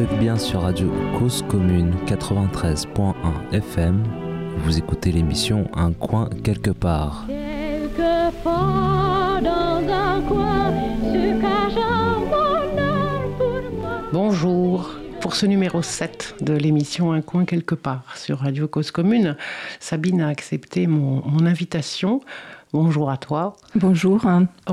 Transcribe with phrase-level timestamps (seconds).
[0.00, 3.12] Vous êtes bien sur Radio Cause Commune 93.1
[3.52, 4.02] FM.
[4.56, 7.26] Vous écoutez l'émission Un coin quelque part.
[14.10, 14.90] Bonjour.
[15.20, 19.36] Pour ce numéro 7 de l'émission Un coin quelque part sur Radio Cause Commune,
[19.80, 22.22] Sabine a accepté mon, mon invitation
[22.72, 23.56] Bonjour à toi.
[23.74, 24.24] Bonjour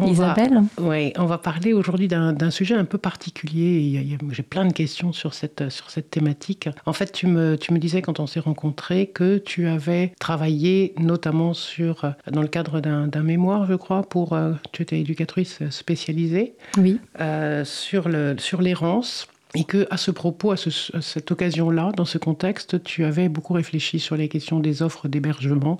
[0.06, 0.62] Isabelle.
[0.80, 4.18] Oui, on va parler aujourd'hui d'un sujet un peu particulier.
[4.32, 6.70] J'ai plein de questions sur cette, sur cette thématique.
[6.86, 10.94] En fait, tu me, tu me disais quand on s'est rencontrés que tu avais travaillé
[11.00, 16.54] notamment sur, dans le cadre d'un mémoire, je crois, pour, euh, tu étais éducatrice spécialisée.
[16.78, 17.00] Oui.
[17.20, 19.08] Euh, sur l'errance.
[19.08, 23.54] Sur et que à ce propos, à, cette occasion-là, dans ce contexte, tu avais beaucoup
[23.54, 25.80] réfléchi sur les questions des offres d'hébergement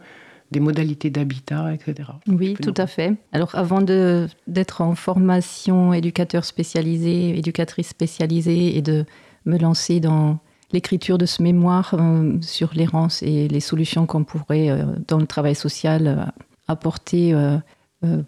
[0.52, 2.10] des modalités d'habitat, etc.
[2.28, 3.16] Oui, tout à fait.
[3.32, 9.06] Alors avant d'être en formation éducateur spécialisé, éducatrice spécialisée et de
[9.46, 10.40] me lancer dans
[10.72, 15.26] l'écriture de ce mémoire euh, sur l'errance et les solutions qu'on pourrait euh, dans le
[15.26, 16.26] travail social euh,
[16.68, 17.34] apporter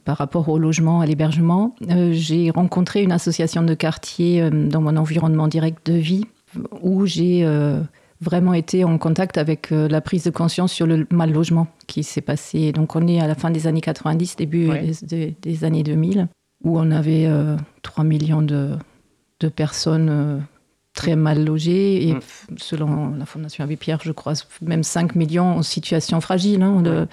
[0.06, 1.75] par rapport au logement, à l'hébergement,
[2.12, 6.23] j'ai rencontré une association de quartier dans mon environnement direct de vie
[6.81, 7.45] où j'ai
[8.22, 12.03] vraiment été en contact avec euh, la prise de conscience sur le mal logement qui
[12.03, 12.72] s'est passé.
[12.72, 14.70] Donc on est à la fin des années 90, début
[15.03, 16.28] des, années 2000,
[16.64, 17.30] où on avait
[17.81, 18.72] 3 euh, millions de,
[19.40, 20.38] de personnes euh,
[20.94, 22.22] très mal logées et mm.
[22.58, 26.62] selon la Fondation Abbé Pierre, je crois même 5 millions en situation fragile.
[26.62, 27.08] Hein,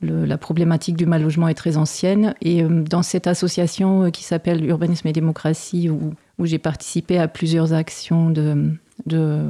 [0.00, 5.08] la problématique du mal logement est très ancienne et dans cette association qui s'appelle Urbanisme
[5.08, 8.70] et démocratie où, où j'ai participé à plusieurs actions de,
[9.06, 9.48] de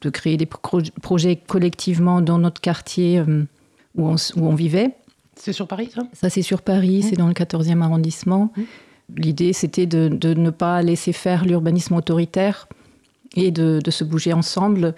[0.00, 3.44] de créer des projets collectivement dans notre quartier euh,
[3.96, 4.94] où, on, où, on, vivait.
[5.34, 6.02] C'est sur Paris, ça?
[6.12, 7.18] Ça, c'est sur Paris, c'est mmh.
[7.18, 8.52] dans le 14e arrondissement.
[8.56, 8.62] Mmh.
[9.16, 12.68] L'idée, c'était de, de, ne pas laisser faire l'urbanisme autoritaire
[13.34, 14.94] et de, de, se bouger ensemble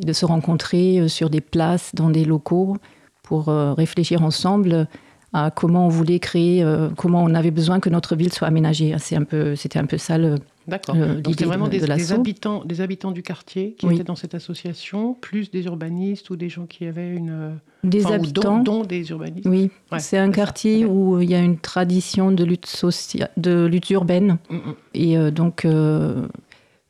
[0.00, 2.76] et de se rencontrer euh, sur des places, dans des locaux,
[3.22, 4.88] pour euh, réfléchir ensemble
[5.34, 6.62] à comment on voulait créer,
[6.98, 8.94] comment on avait besoin que notre ville soit aménagée.
[8.98, 10.34] C'est peu, c'était un peu ça le,
[10.68, 10.94] D'accord.
[10.94, 15.50] Donc c'était vraiment des, habitants, des habitants du quartier qui étaient dans cette association, plus
[15.50, 17.58] des urbanistes ou des gens qui avaient une...
[17.84, 18.62] Des habitants.
[18.62, 19.46] Dont, des urbanistes.
[19.46, 23.90] Oui, c'est un quartier où il y a une tradition de lutte, sociale, de lutte
[23.90, 24.38] urbaine.
[24.50, 24.74] Mm, mm.
[24.94, 26.28] Et euh, donc, euh,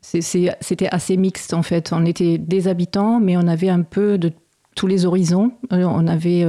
[0.03, 1.93] c'était assez mixte en fait.
[1.93, 4.33] On était des habitants, mais on avait un peu de
[4.75, 5.53] tous les horizons.
[5.73, 6.45] Euh, on avait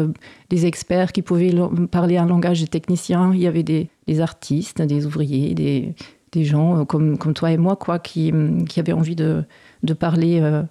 [0.49, 1.53] des experts qui pouvaient
[1.91, 3.33] parler un langage de techniciens.
[3.33, 5.93] Il y avait des, des artistes, des ouvriers, des
[6.33, 9.45] des gens euh, comme, toi et moi, quoi, qui, mm, avaient envie de,
[9.97, 10.63] parler, euh,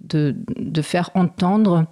[0.00, 1.86] de, faire entendre.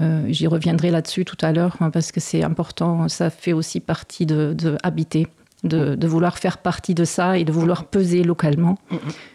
[0.00, 3.78] Euh, j'y reviendrai là-dessus tout à l'heure, hein, parce que c'est important, ça fait aussi
[3.78, 5.28] partie de, de habiter,
[5.62, 8.78] de, vouloir faire partie de ça et de vouloir peser localement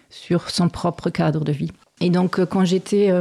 [0.10, 1.72] sur son propre cadre de vie.
[2.02, 3.14] Et donc, quand j'étais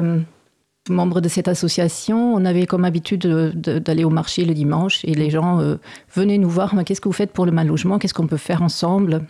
[0.88, 5.30] membre de cette association, on avait comme habitude d'aller au marché le dimanche et les
[5.30, 5.60] gens
[6.12, 8.62] venaient nous voir, qu'est-ce que vous faites pour le mal logement, qu'est-ce qu'on peut faire
[8.62, 9.24] ensemble?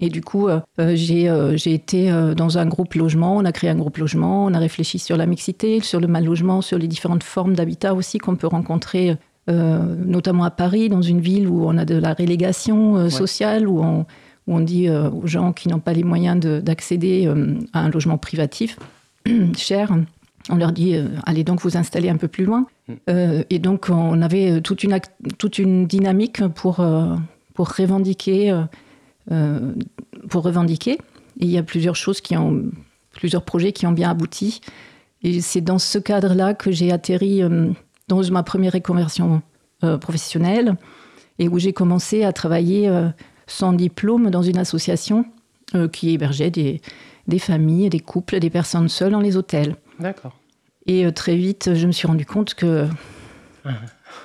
[0.00, 3.70] Et du coup, euh, euh, euh, j'ai été dans un groupe logement, on a créé
[3.70, 6.88] un groupe logement, on a réfléchi sur la mixité, sur le mal logement, sur les
[6.88, 9.16] différentes formes d'habitat aussi qu'on peut rencontrer,
[9.48, 14.00] notamment à Paris, dans une ville où on a de la relégation sociale, où on,
[14.46, 17.32] où on dit aux gens qui n'ont pas les moyens d'accéder
[17.72, 18.78] à un logement privatif
[19.56, 19.96] cher,
[20.50, 22.66] on leur dit allez donc vous installer un peu plus loin.
[22.88, 23.42] Mm.
[23.50, 24.98] et donc on avait toute une,
[25.38, 26.84] toute une dynamique pour,
[27.54, 28.52] pour revendiquer
[29.32, 29.72] euh,
[30.28, 30.98] pour revendiquer.
[31.36, 32.64] il y a plusieurs choses qui ont,
[33.12, 34.60] plusieurs projets qui ont bien abouti.
[35.22, 37.70] Et c'est dans ce cadre-là que j'ai atterri euh,
[38.08, 39.42] dans ma première reconversion
[39.84, 40.76] euh, professionnelle
[41.38, 42.90] et où j'ai commencé à travailler
[43.46, 45.24] sans diplôme dans une association
[45.90, 46.82] qui hébergeait des,
[47.26, 49.76] des familles, des couples, des personnes seules dans les hôtels.
[49.98, 50.36] D'accord.
[50.86, 52.86] Et très vite, je me suis rendu compte que
[53.64, 53.70] ah.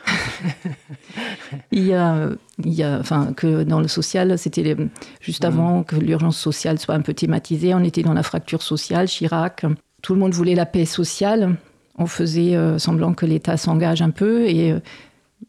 [1.72, 2.30] il, y a,
[2.64, 4.76] il y a, enfin, que dans le social, c'était
[5.20, 5.48] juste mm.
[5.48, 7.74] avant que l'urgence sociale soit un peu thématisée.
[7.74, 9.66] On était dans la fracture sociale, Chirac.
[10.02, 11.56] Tout le monde voulait la paix sociale.
[11.98, 14.46] On faisait euh, semblant que l'État s'engage un peu.
[14.48, 14.80] Et, euh,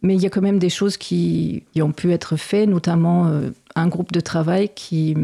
[0.03, 3.27] mais il y a quand même des choses qui, qui ont pu être faites, notamment
[3.27, 5.17] euh, un groupe de travail qui,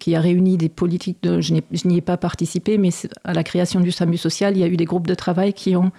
[0.00, 1.18] qui a réuni des politiques.
[1.22, 1.52] De, je
[1.86, 2.90] n'y ai pas participé, mais
[3.24, 5.76] à la création du SAMU social, il y a eu des groupes de travail qui
[5.76, 5.92] ont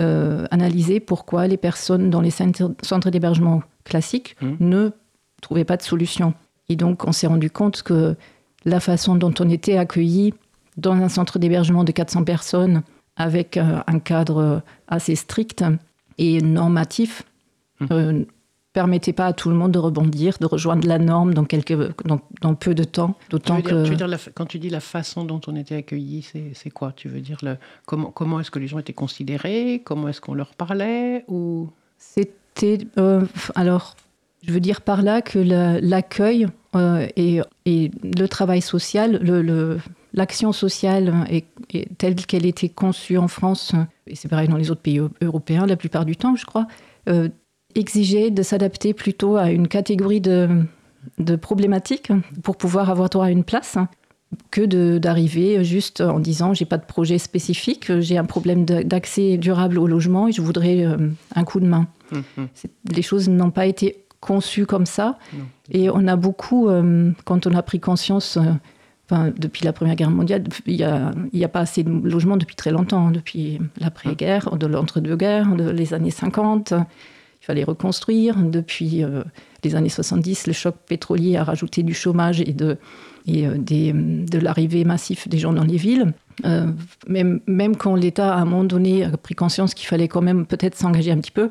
[0.00, 4.54] euh, analyser pourquoi les personnes dans les centres d'hébergement classiques mmh.
[4.60, 4.90] ne
[5.40, 6.34] trouvaient pas de solution.
[6.68, 8.16] Et donc, on s'est rendu compte que
[8.64, 10.34] la façon dont on était accueilli
[10.76, 12.82] dans un centre d'hébergement de 400 personnes,
[13.16, 15.64] avec euh, un cadre assez strict
[16.18, 17.22] et normatif,
[17.80, 17.86] mmh.
[17.92, 18.24] euh,
[18.74, 22.54] permettait pas à tout le monde de rebondir, de rejoindre la norme dans, quelques, dans,
[22.54, 23.16] peu de temps.
[23.30, 23.84] D'autant que...
[23.84, 26.92] Tu veux dire quand tu dis la façon dont on était accueillis, c'est quoi?
[26.94, 27.56] Tu veux dire le,
[27.86, 29.80] comment, comment est-ce que les gens étaient considérés?
[29.84, 31.24] Comment est-ce qu'on leur parlait?
[31.28, 31.70] Ou...
[31.98, 32.78] C'était...
[32.98, 33.24] Euh,
[33.54, 33.94] alors,
[34.42, 39.78] je veux dire par là que l'accueil euh, et, et, le travail social, le,
[40.12, 41.46] l'action sociale est,
[41.96, 43.72] telle qu'elle était conçue en France,
[44.08, 46.66] et c'est pareil dans les autres pays européens la plupart du temps, je crois,
[47.08, 47.28] euh,
[47.74, 50.48] exigeait de s'adapter plutôt à une catégorie de,
[51.18, 52.12] de, problématiques
[52.42, 53.76] pour pouvoir avoir droit à une place
[54.50, 59.78] que d'arriver juste en disant j'ai pas de projet spécifique, j'ai un problème d'accès durable
[59.78, 60.96] au logement et je voudrais euh,
[61.34, 61.86] un coup de main.
[62.12, 62.48] Hum,
[62.90, 65.18] Les choses n'ont pas été conçues comme ça.
[65.70, 68.42] Et on a beaucoup, euh, quand on a pris conscience, euh,
[69.08, 71.12] enfin, depuis la Première Guerre mondiale, il n'y a,
[71.42, 76.10] a, pas assez de logements depuis très longtemps, depuis l'après-guerre, de l'entre-deux-guerres, de les années
[76.10, 76.72] 50
[77.44, 78.36] il fallait reconstruire.
[78.38, 79.22] Depuis euh,
[79.64, 82.78] les années 70, le choc pétrolier a rajouté du chômage et de,
[83.26, 86.14] et, euh, des, de l'arrivée massive des gens dans les villes.
[86.46, 86.72] Euh,
[87.06, 90.46] même, même quand l'État, à un moment donné, a pris conscience qu'il fallait quand même
[90.46, 91.50] peut-être s'engager un petit peu,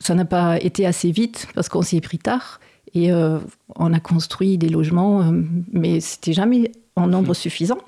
[0.00, 2.58] ça n'a pas été assez vite parce qu'on s'y est pris tard.
[2.96, 5.32] Et on a construit des logements,
[5.72, 7.78] mais c'était jamais en nombre suffisant.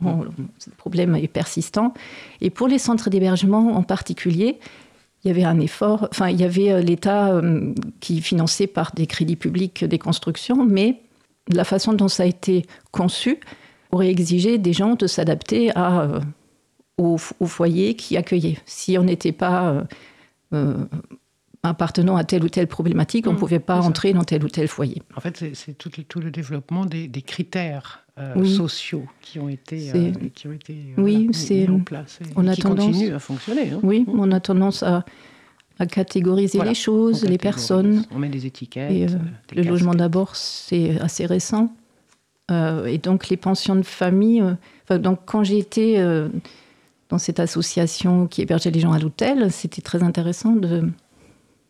[0.00, 1.94] le problème est persistant.
[2.40, 4.58] Et pour les centres d'hébergement en particulier,
[5.22, 8.92] il y avait un effort, enfin, il y avait euh, l'État euh, qui finançait par
[8.94, 11.00] des crédits publics des constructions, mais
[11.48, 13.38] la façon dont ça a été conçu
[13.90, 16.20] aurait exigé des gens de s'adapter à, euh,
[16.96, 18.58] au, foyer qui accueillait.
[18.64, 19.84] Si on n'était pas
[21.62, 24.48] appartenant à telle ou telle problématique, on ne mmh, pouvait pas entrer dans tel ou
[24.48, 25.02] tel foyer.
[25.16, 28.04] En fait, c'est tout, tout, le développement des, critères
[28.44, 32.62] sociaux qui ont été, qui ont été oui, mis, en place et, on a qui
[32.62, 33.70] tendance, continuent à fonctionner.
[33.70, 33.80] Hein.
[33.82, 35.04] Oui, on a tendance à,
[35.78, 38.04] à catégoriser les choses, les personnes.
[38.10, 38.92] On met des étiquettes.
[38.92, 39.18] Et, euh,
[39.54, 41.72] le logement d'abord, c'est assez récent.
[42.50, 44.42] Euh, et donc les pensions de famille.
[44.90, 46.04] Euh, donc quand j'ai été
[47.08, 50.56] dans cette association qui hébergeait les gens à l'hôtel, c'était très intéressant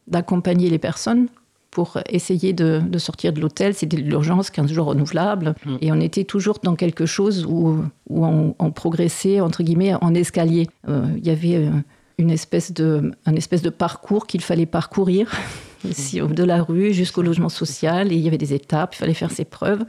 [0.06, 1.28] d'accompagner les personnes
[1.70, 3.74] pour essayer de, sortir de l'hôtel.
[3.74, 5.54] C'était de l'urgence, 15 jours renouvelables.
[5.64, 5.76] Mm.
[5.80, 10.66] Et on était toujours dans quelque chose où, où on, progressait, entre guillemets, en escalier.
[10.88, 11.70] Il y avait
[12.18, 15.32] une espèce de, un espèce de parcours qu'il fallait parcourir,
[15.84, 18.12] de la rue jusqu'au logement social.
[18.12, 19.84] Et il y avait des étapes, il fallait faire ses preuves.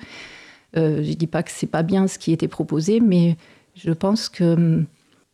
[0.77, 3.35] Euh, je ne dis pas que c'est pas bien ce qui était proposé, mais
[3.75, 4.85] je pense que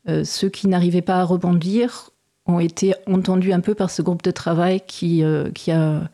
[0.09, 2.09] euh, ceux qui n'arrivaient pas à rebondir
[2.45, 6.09] ont été entendus un peu par ce groupe de travail qui, euh, qui a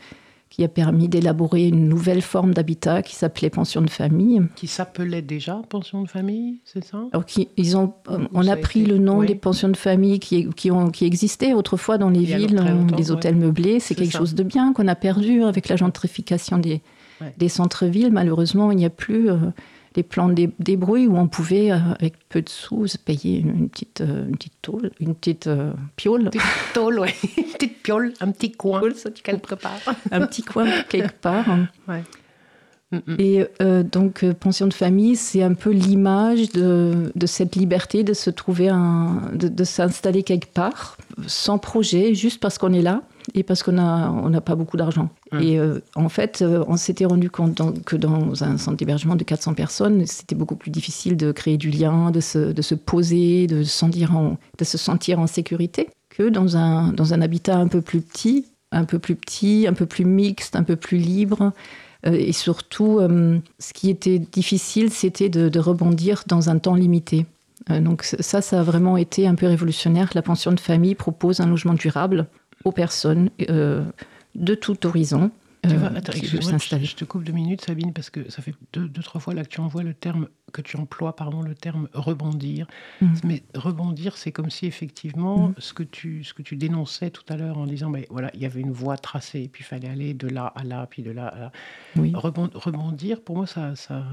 [0.54, 4.40] qui a permis d'élaborer une nouvelle forme d'habitat qui s'appelait pension de famille.
[4.56, 7.00] Qui s'appelait déjà pension de famille, c'est ça?
[7.12, 7.26] Alors,
[7.58, 7.92] ils ont,
[8.36, 11.98] On a pris le nom des pensions de famille qui, qui, ont, qui existaient autrefois
[11.98, 12.64] dans les villes,
[12.96, 13.80] les hôtels meublés.
[13.80, 16.84] C'est quelque chose de bien qu'on a perdu avec la gentrification des,
[17.40, 18.12] des centres-villes.
[18.12, 19.32] Malheureusement, il n'y a plus...
[19.32, 19.38] Euh,
[19.94, 23.70] des plans de débrouille où on pouvait, euh, avec peu de sous, se payer une,
[23.70, 26.24] petite, euh, une petite tôle, une petite euh, piole.
[26.24, 27.10] Une petite tôle, oui.
[27.38, 28.82] une petite piole, un petit coin
[29.24, 29.80] quelque part.
[30.12, 31.46] un petit coin quelque part.
[31.88, 32.04] Ouais.
[33.18, 33.44] Et
[33.92, 38.70] donc, pension de famille, c'est un peu l'image de, de, cette liberté de se trouver,
[38.70, 43.02] un, de, de s'installer quelque part, sans projet, juste parce qu'on est là
[43.34, 45.10] et parce qu'on n'a on n'a pas beaucoup d'argent.
[45.32, 45.42] Hum.
[45.42, 49.24] Et euh, en fait, euh, on s'était rendu compte que dans un centre d'hébergement de
[49.24, 53.48] 400 personnes, c'était beaucoup plus difficile de créer du lien, de se, de se poser,
[53.48, 53.64] de,
[54.12, 58.02] en, de se sentir en sécurité, que dans un, dans un habitat un peu plus
[58.02, 61.54] petit, un peu plus petit, un peu plus mixte, un peu plus libre.
[62.06, 63.00] Euh, et surtout,
[63.60, 67.26] ce qui était difficile, c'était de, de, rebondir dans un temps limité.
[67.70, 70.10] donc ça, ça a vraiment été un peu révolutionnaire.
[70.14, 72.28] La pension de famille propose un logement durable
[72.64, 73.84] aux personnes euh,
[74.36, 75.32] de tout horizon.
[75.64, 79.02] Tu euh, attends, je, te coupe deux minutes, Sabine, parce que ça fait deux, deux,
[79.02, 82.68] trois fois là que tu envoies le terme, que tu emploies, pardon, le terme rebondir.
[83.00, 83.14] Mm.
[83.24, 85.56] Mais rebondir, c'est comme si effectivement mm.
[85.60, 88.42] ce que tu ce que tu dénonçais tout à l'heure en disant, mais voilà, il
[88.42, 91.12] y avait une voie tracée, puis il fallait aller de là à là, puis de
[91.12, 91.52] là à là.
[91.96, 92.12] Oui.
[92.14, 94.04] Rebondir, pour moi, ça, ça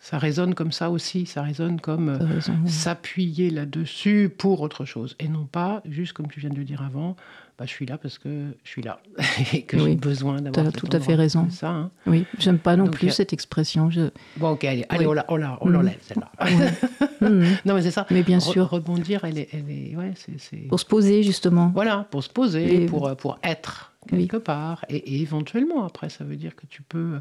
[0.00, 5.28] ça résonne comme ça aussi, ça résonne comme euh, s'appuyer là-dessus pour autre chose, et
[5.28, 7.16] non pas, juste comme tu viens de le dire avant,
[7.60, 9.00] bah, je suis là parce que je suis là
[9.52, 10.72] et que j'ai besoin d'avoir.
[10.72, 11.50] Tu as tout à fait raison.
[11.50, 11.90] Ça, hein.
[12.06, 13.90] Oui, j'aime pas non plus cette expression.
[13.90, 14.08] Je...
[14.38, 15.36] Bon, ok, allez, allez on
[15.68, 16.32] l'enlève, celle-là.
[17.20, 17.42] Mm.
[17.66, 18.06] non, mais c'est ça.
[18.10, 18.70] Mais bien sûr.
[18.70, 19.50] rebondir, elle est.
[19.52, 20.14] Elle est ouais,
[20.70, 21.70] Pour se poser, justement.
[21.74, 24.86] Voilà, pour se poser, pour, pour être quelque part.
[24.88, 27.20] Et, éventuellement, après, ça veut dire que tu peux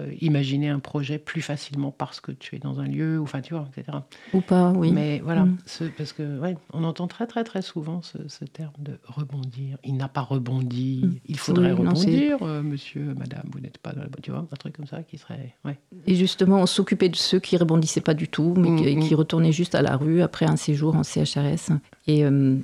[0.00, 3.42] euh, imaginer un projet plus facilement parce que tu es dans un lieu, ou enfin
[3.42, 3.98] tu vois, etc.
[4.32, 4.90] Ou pas, oui.
[4.92, 5.58] Mais voilà, mm.
[5.98, 9.76] parce que ouais, on entend très très très souvent ce, terme de rebondir.
[9.84, 11.02] Il n'a pas rebondi.
[11.04, 11.14] Mm.
[11.26, 14.22] Il faudrait rebondir, euh, monsieur, madame, vous n'êtes pas dans la bonne.
[14.22, 15.54] Tu vois, un truc comme ça qui serait.
[15.66, 15.78] Ouais.
[16.06, 19.52] Et justement, on s'occupait de ceux qui rebondissaient pas du tout, mais qui, mm, retournaient
[19.52, 21.72] juste à la rue après un séjour en CHRS.
[22.06, 22.56] Et euh,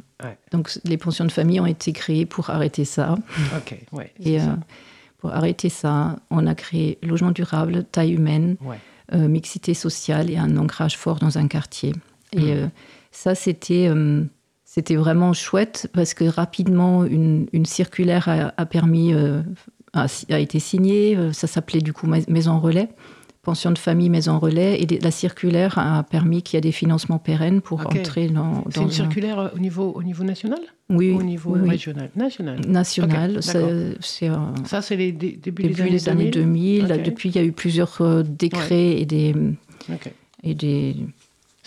[0.52, 3.16] donc les pensions de famille ont été créées pour arrêter ça.
[3.58, 4.10] Ok, ouais.
[4.20, 4.38] Et,
[5.20, 8.56] pour arrêter ça, on a créé logement durable, taille humaine,
[9.12, 11.92] euh, mixité sociale et un ancrage fort dans un quartier.
[12.32, 12.58] Et mmh.
[12.58, 12.66] euh,
[13.10, 14.24] ça, c'était euh,
[14.64, 19.12] c'était vraiment chouette parce que rapidement, une, circulaire a, permis,
[19.92, 21.18] a, a, été signée.
[21.32, 22.88] Ça s'appelait du coup Maison Relais
[23.42, 24.80] pension de famille, maison relais.
[24.80, 28.64] Et la circulaire a permis qu'il y ait des financements pérennes pour entrer dans.
[28.70, 31.12] C'est une circulaire au niveau, au niveau national Oui.
[31.12, 32.10] Au niveau régional?
[32.16, 32.60] National.
[32.66, 33.42] National.
[33.42, 37.02] ça, c'est les débuts les années 2000.
[37.04, 39.34] depuis, il y a eu plusieurs euh, décrets et des.
[40.42, 40.96] Et des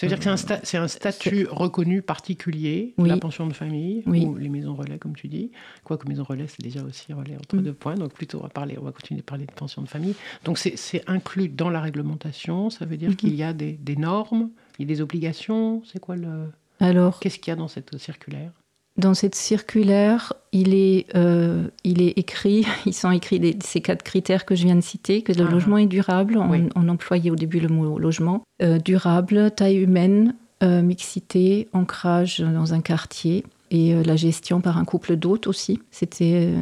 [0.07, 4.97] c'est-à-dire que c'est un, statut reconnu particulier, la pension de famille, ou les maisons relais,
[4.97, 5.51] comme tu dis.
[5.83, 7.61] Quoique maison relais, c'est déjà aussi relais entre mm.
[7.61, 7.95] deux points.
[7.95, 10.15] Donc plutôt, on va, parler, on va continuer de parler de pension de famille.
[10.43, 12.69] Donc c'est inclus dans la réglementation.
[12.69, 13.15] Ça veut dire mm-hmm.
[13.15, 15.81] qu'il y a des, des, normes, il y a des obligations.
[15.85, 16.49] C'est quoi le.
[16.79, 17.19] Alors.
[17.19, 18.51] Qu'est-ce qu'il y a dans cette circulaire?
[18.97, 24.45] Dans cette circulaire, il est, euh, il est écrit, ils sont écrits ces quatre critères
[24.45, 25.51] que je viens de citer, que le ah.
[25.51, 30.81] logement est durable, on, employait au début le mot logement, euh, durable, taille humaine, euh,
[30.81, 35.79] mixité, ancrage dans un quartier et la gestion par un couple d'hôtes aussi.
[35.89, 36.53] C'était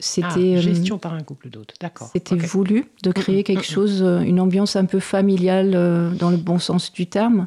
[0.00, 2.10] c'était ah, gestion par un couple d'hôtes, d'accord.
[2.12, 5.70] C'était voulu de créer quelque chose, une ambiance un peu familiale
[6.18, 7.46] dans le bon sens du terme,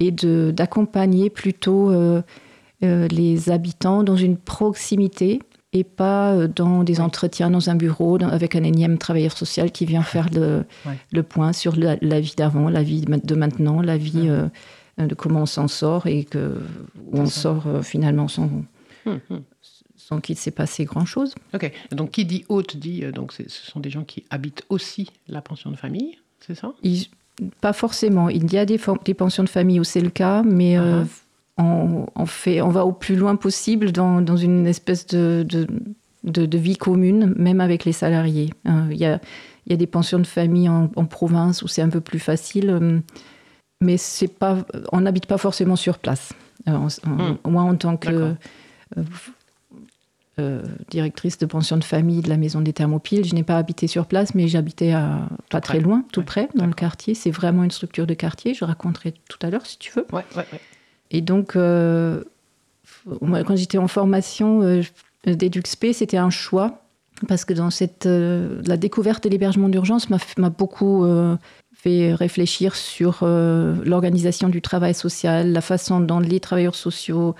[0.00, 2.22] et de d'accompagner plutôt euh,
[2.80, 5.40] les habitants dans une proximité
[5.72, 9.84] et pas euh, dans des entretiens dans un bureau avec un énième travailleur social qui
[9.84, 10.64] vient faire le,
[11.12, 14.48] le point sur la, vie d'avant, la vie de maintenant, la vie euh,
[14.98, 16.60] de comment on s'en sort et que,
[17.06, 18.50] où on sort finalement sans,
[19.06, 19.42] hum, hum.
[19.96, 21.34] sans qu'il s'est passé grand-chose.
[21.54, 25.42] Ok, donc qui dit hôte dit, donc ce sont des gens qui habitent aussi la
[25.42, 26.72] pension de famille, c'est ça?
[27.60, 28.28] Pas forcément.
[28.28, 30.76] Il y a des, des, pensions de famille où c'est le cas, mais...
[30.76, 31.06] Uh-huh
[31.58, 35.46] on, fait, on va au plus loin possible dans, une espèce de,
[36.24, 38.50] de, vie commune, même avec les salariés.
[38.66, 39.20] Euh, il y, a,
[39.66, 43.00] y, a, des pensions de famille en, province où c'est un peu plus facile, euh,
[43.80, 44.58] mais c'est pas,
[44.92, 46.32] on n'habite pas forcément sur place.
[46.68, 47.38] Euh, hmm.
[47.48, 48.34] Moi, en tant que
[50.88, 54.06] directrice de pension de famille de la maison des Thermopyles, je n'ai pas habité sur
[54.06, 54.94] place, mais j'habitais
[55.50, 57.16] pas très loin, tout près, dans le quartier.
[57.16, 58.54] C'est vraiment une structure de quartier.
[58.54, 60.06] Je raconterai tout à l'heure si tu veux.
[60.12, 60.46] Ouais, ouais,
[61.10, 62.22] et donc, euh,
[63.22, 64.82] quand j'étais en formation euh,
[65.26, 66.82] d'EduxP, c'était un choix,
[67.26, 71.06] parce que dans cette, euh, la découverte de l'hébergement d'urgence m'a beaucoup
[71.74, 77.34] fait réfléchir sur l'organisation du travail social, la façon dont les travailleurs sociaux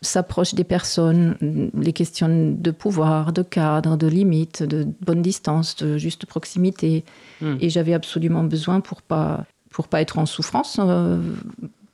[0.00, 5.98] s'approchent des personnes, les questions de pouvoir, de cadre, de limite, de bonne distance, de
[5.98, 7.04] juste proximité.
[7.40, 7.56] Hmm.
[7.60, 10.80] Et j'avais absolument besoin pour pas pour pas être en souffrance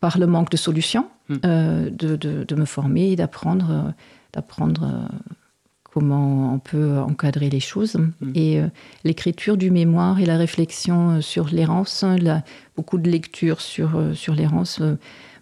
[0.04, 1.36] par le manque de solutions, hmm.
[1.46, 3.90] euh, de, de, me former et d'apprendre, euh,
[4.34, 5.16] d'apprendre euh,
[5.82, 7.94] comment on peut encadrer les choses.
[7.94, 8.32] Hmm.
[8.34, 8.60] Et
[9.02, 12.04] l'écriture du mémoire et la réflexion sur l'errance,
[12.76, 14.82] beaucoup de lectures sur, sur l'errance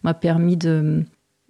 [0.04, 1.02] m'a permis de,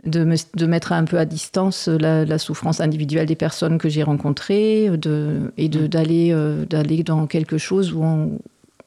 [0.07, 4.05] de, me, de, mettre un peu à distance la, souffrance individuelle des personnes que j'ai
[4.05, 5.87] rencontrées de, et hmm.
[5.89, 8.39] d'aller d'aller dans quelque chose où on,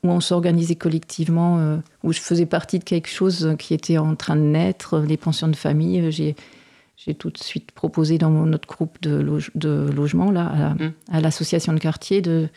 [0.05, 4.15] où on s'organisait collectivement, euh, où je faisais partie de quelque chose qui était en
[4.15, 5.99] train de naître, les pensions de famille.
[5.99, 6.35] Euh, j'ai,
[6.95, 10.91] j'ai tout de suite proposé dans notre groupe de, de logement, là, mmh.
[11.11, 12.49] à, l'association de quartier, de,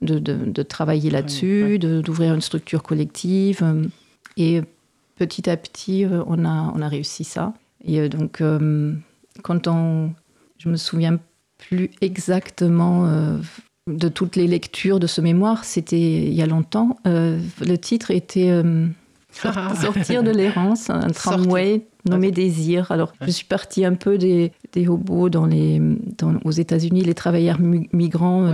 [0.00, 3.64] de, de, travailler là-dessus, d'ouvrir une structure collective.
[4.36, 4.62] Et
[5.16, 7.52] petit à petit, euh, on a, on a réussi ça.
[7.84, 8.42] Et donc,
[9.42, 10.10] quand on.
[10.58, 11.18] Je me souviens
[11.58, 13.06] plus exactement
[13.86, 16.96] de toutes les lectures de ce mémoire, c'était il y a longtemps.
[17.06, 18.88] Euh, le titre était euh,
[19.32, 22.90] Sortir de l'errance, un tramway nommé Désir.
[22.90, 25.80] Alors, je suis partie un peu des, des hobos dans les,
[26.44, 28.52] aux États-Unis, les travailleurs migrants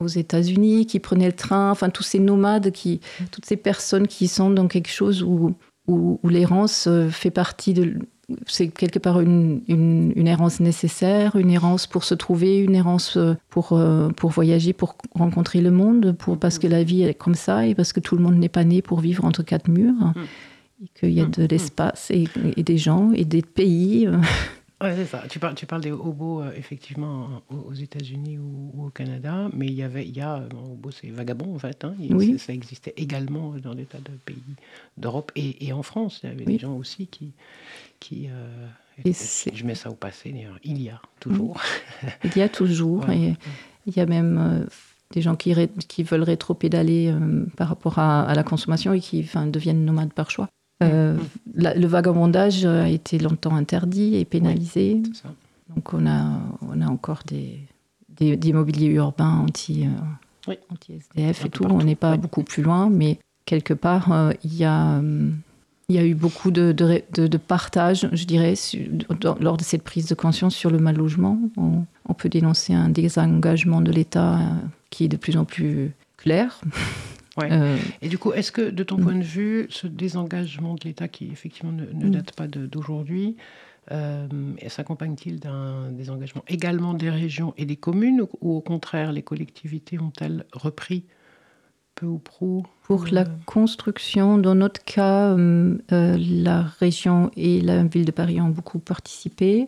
[0.00, 4.28] aux États-Unis qui prenaient le train, enfin, tous ces nomades, qui, toutes ces personnes qui
[4.28, 5.54] sont dans quelque chose où,
[5.86, 7.98] où, où l'errance euh, fait partie de,
[8.46, 13.34] c'est quelque part une, une, errance nécessaire, une errance pour se trouver, une errance euh,
[13.50, 17.34] pour, euh, pour voyager, pour rencontrer le monde, pour, parce que la vie est comme
[17.34, 19.92] ça et parce que tout le monde n'est pas né pour vivre entre quatre murs,
[19.92, 20.14] mm.
[20.84, 21.48] et qu'il y a de mm.
[21.50, 22.28] l'espace et,
[22.62, 24.08] des gens et des pays.
[24.94, 25.24] C'est ça.
[25.28, 29.74] Tu parles, tu parles des hobos, euh, effectivement, aux États-Unis ou, au Canada, mais il
[29.74, 31.84] y avait, il y a, bon, hobo, c'est vagabond, en fait.
[31.84, 31.94] Hein.
[32.10, 32.38] Oui.
[32.38, 34.42] Ça existait également dans des tas de pays
[34.96, 36.20] d'Europe et, et, en France.
[36.22, 37.32] Il y avait des gens aussi qui.
[38.00, 38.66] qui euh,
[39.04, 40.58] et je mets ça au passé, d'ailleurs.
[40.62, 41.60] Il y a toujours.
[42.24, 43.08] Il y a toujours.
[43.10, 43.34] Et
[43.86, 44.38] il y a même.
[44.38, 44.66] Euh,
[45.10, 45.54] des gens qui,
[45.86, 50.30] qui veulent rétro-pédaler euh, par rapport à, à, la consommation et qui deviennent nomades par
[50.30, 50.48] choix.
[50.82, 51.16] Euh,
[51.54, 55.00] le vagabondage a été longtemps interdit et pénalisé.
[55.74, 57.58] Donc on a, on a encore des,
[58.36, 61.64] des, mobiliers urbains anti, euh, anti SDF et tout.
[61.64, 65.00] On n'est pas beaucoup plus loin, mais quelque part, euh, il y a...
[65.88, 68.54] il y a eu beaucoup de, de, de, partage, je dirais,
[69.40, 71.38] lors de cette prise de conscience sur le mal logement.
[71.56, 74.40] On, on peut dénoncer un désengagement de l'État
[74.90, 76.60] qui est de plus en plus clair.
[77.42, 79.02] Euh, et du coup, est-ce que, de ton mm.
[79.02, 82.10] point de vue, ce désengagement de l'État, qui effectivement ne, mm.
[82.10, 83.36] date pas d'aujourd'hui,
[83.92, 84.26] euh,
[84.68, 90.44] s'accompagne-t-il d'un désengagement également des régions et des communes, ou, au contraire, les collectivités ont-elles
[90.52, 91.04] repris
[91.94, 95.36] peu ou prou Pour la euh, construction, dans notre cas,
[95.90, 99.66] la région et la ville de Paris ont beaucoup participé.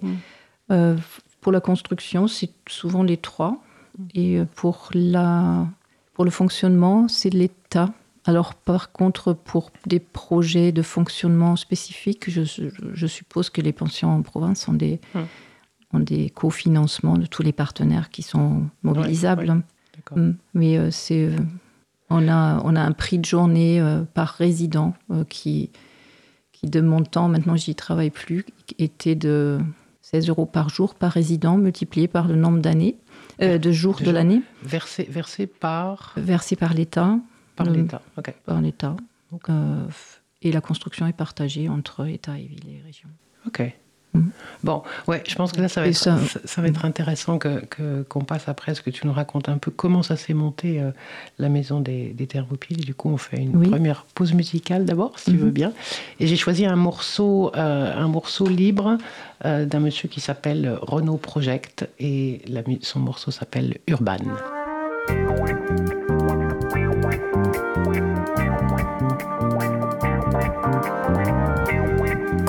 [0.69, 0.97] Mm.
[1.41, 3.63] pour la construction, c'est souvent les trois.
[4.15, 5.67] Et pour la
[6.17, 7.93] pour le fonctionnement, c'est l'État.
[8.25, 14.23] Alors par contre, pour des projets de fonctionnement spécifiques, je, suppose que les pensions en
[14.23, 15.27] province ont des, hum.
[15.93, 19.63] ont des cofinancements de tous les partenaires qui sont mobilisables.
[20.13, 20.37] Hum.
[20.55, 21.37] Mais euh, c'est, euh,
[22.09, 24.95] on, a, on a un prix de journée euh, par résident
[25.29, 25.69] qui,
[26.53, 28.47] qui, de mon temps, maintenant j'y travaille plus,
[28.79, 29.61] était de
[30.01, 32.97] 16 euros par jour par résident multiplié par le nombre d'années.
[33.43, 34.43] Euh, de jours de, l'année.
[34.63, 37.19] Versé, versé par Versé par l'État.
[37.55, 38.35] Par l'État, ok.
[38.45, 38.97] Par l'État.
[39.49, 39.87] Euh,
[40.43, 43.09] et la construction est partagée entre État et ville et région.
[43.47, 43.63] Ok.
[44.65, 48.03] Bon, ouais, je pense que là, ça va, être, ça, va être intéressant qu'on que,
[48.03, 50.91] qu'on passe après, ce que tu nous racontes un peu comment ça s'est monté, euh,
[51.39, 52.85] la maison des, des Thermopyles.
[52.85, 55.53] Du coup, on fait une première pause musicale d'abord, si tu veux mm-hmm.
[55.53, 55.73] bien.
[56.21, 58.99] Et j'ai choisi un morceau, euh, un morceau libre
[59.45, 64.17] euh, d'un monsieur qui s'appelle Renault Project, et la, son morceau s'appelle Urban.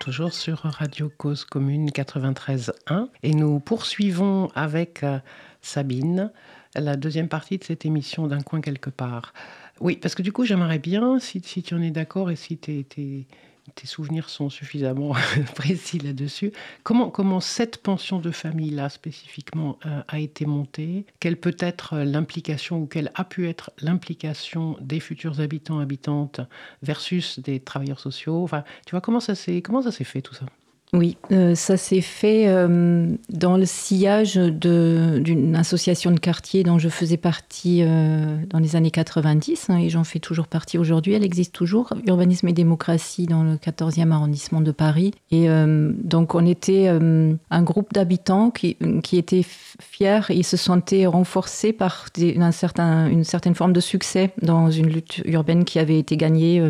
[0.00, 5.18] toujours sur Radio Cause Commune 93.1 et nous poursuivons avec euh,
[5.62, 6.32] Sabine
[6.74, 9.32] la deuxième partie de cette émission d'un coin quelque part.
[9.80, 12.72] Oui, parce que du coup j'aimerais bien, si tu en es d'accord et si tu
[12.72, 13.26] es
[13.74, 15.14] tes souvenirs sont suffisamment
[15.54, 16.52] précis là-dessus.
[16.82, 21.06] Comment, comment cette pension de famille-là spécifiquement euh, a été montée?
[21.20, 26.40] Quelle peut être l'implication ou quelle a pu être l'implication des futurs habitants, habitantes
[26.82, 28.42] versus des travailleurs sociaux?
[28.42, 29.62] Enfin, tu vois, comment ça s'est
[30.04, 30.46] fait tout ça?
[30.94, 36.88] Oui, euh, ça s'est fait euh, dans le sillage d'une association de quartier dont je
[36.88, 41.12] faisais partie euh, dans les années 90 hein, et j'en fais toujours partie aujourd'hui.
[41.12, 45.12] Elle existe toujours, Urbanisme et démocratie dans le 14e arrondissement de Paris.
[45.30, 51.72] Et donc on était un groupe d'habitants qui, qui, étaient fiers et se sentaient renforcés
[51.72, 56.62] par une certaine forme de succès dans une lutte urbaine qui avait été gagnée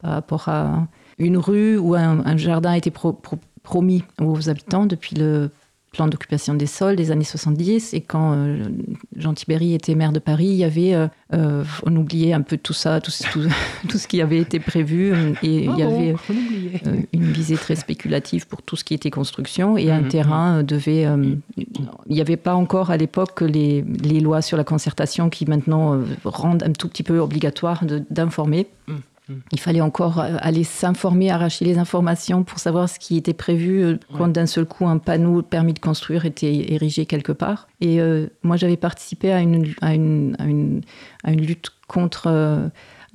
[0.00, 0.86] par rapport à
[1.18, 2.92] une rue ou un, jardin a été
[3.62, 5.50] promis aux habitants depuis le
[5.94, 7.94] plan d'occupation des sols des années 70.
[7.94, 8.64] Et quand euh,
[9.16, 12.58] Jean Tibéry était maire de Paris, il y avait, euh, euh, on oubliait un peu
[12.58, 13.48] tout ça, tout, tout,
[13.98, 15.14] ce qui avait été prévu.
[15.42, 16.14] Et il y ah avait
[17.12, 19.78] une visée très spéculative pour tout ce qui était construction.
[19.78, 21.06] Et un mhm, terrain devait.
[21.56, 21.78] il
[22.10, 26.64] n'y avait pas encore à l'époque les, les, lois sur la concertation qui maintenant rendent
[26.64, 28.66] un tout petit peu obligatoire d'informer.
[28.88, 29.00] Mhm.
[29.52, 33.82] Il fallait encore euh, aller s'informer, arracher les informations pour savoir ce qui était prévu
[33.82, 37.68] euh, quand d'un seul coup un panneau permis de construire était érigé quelque part.
[37.80, 40.36] Et euh, moi j'avais participé à une, à une,
[41.24, 42.28] à une, lutte contre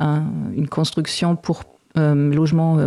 [0.01, 1.63] une construction pour
[1.95, 2.77] logement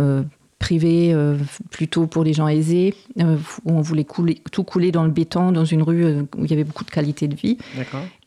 [0.63, 1.35] privé, euh,
[1.71, 5.51] plutôt pour les gens aisés, euh, où on voulait couler, tout couler dans le béton,
[5.51, 7.57] dans une rue euh, où il y avait beaucoup de qualité de vie.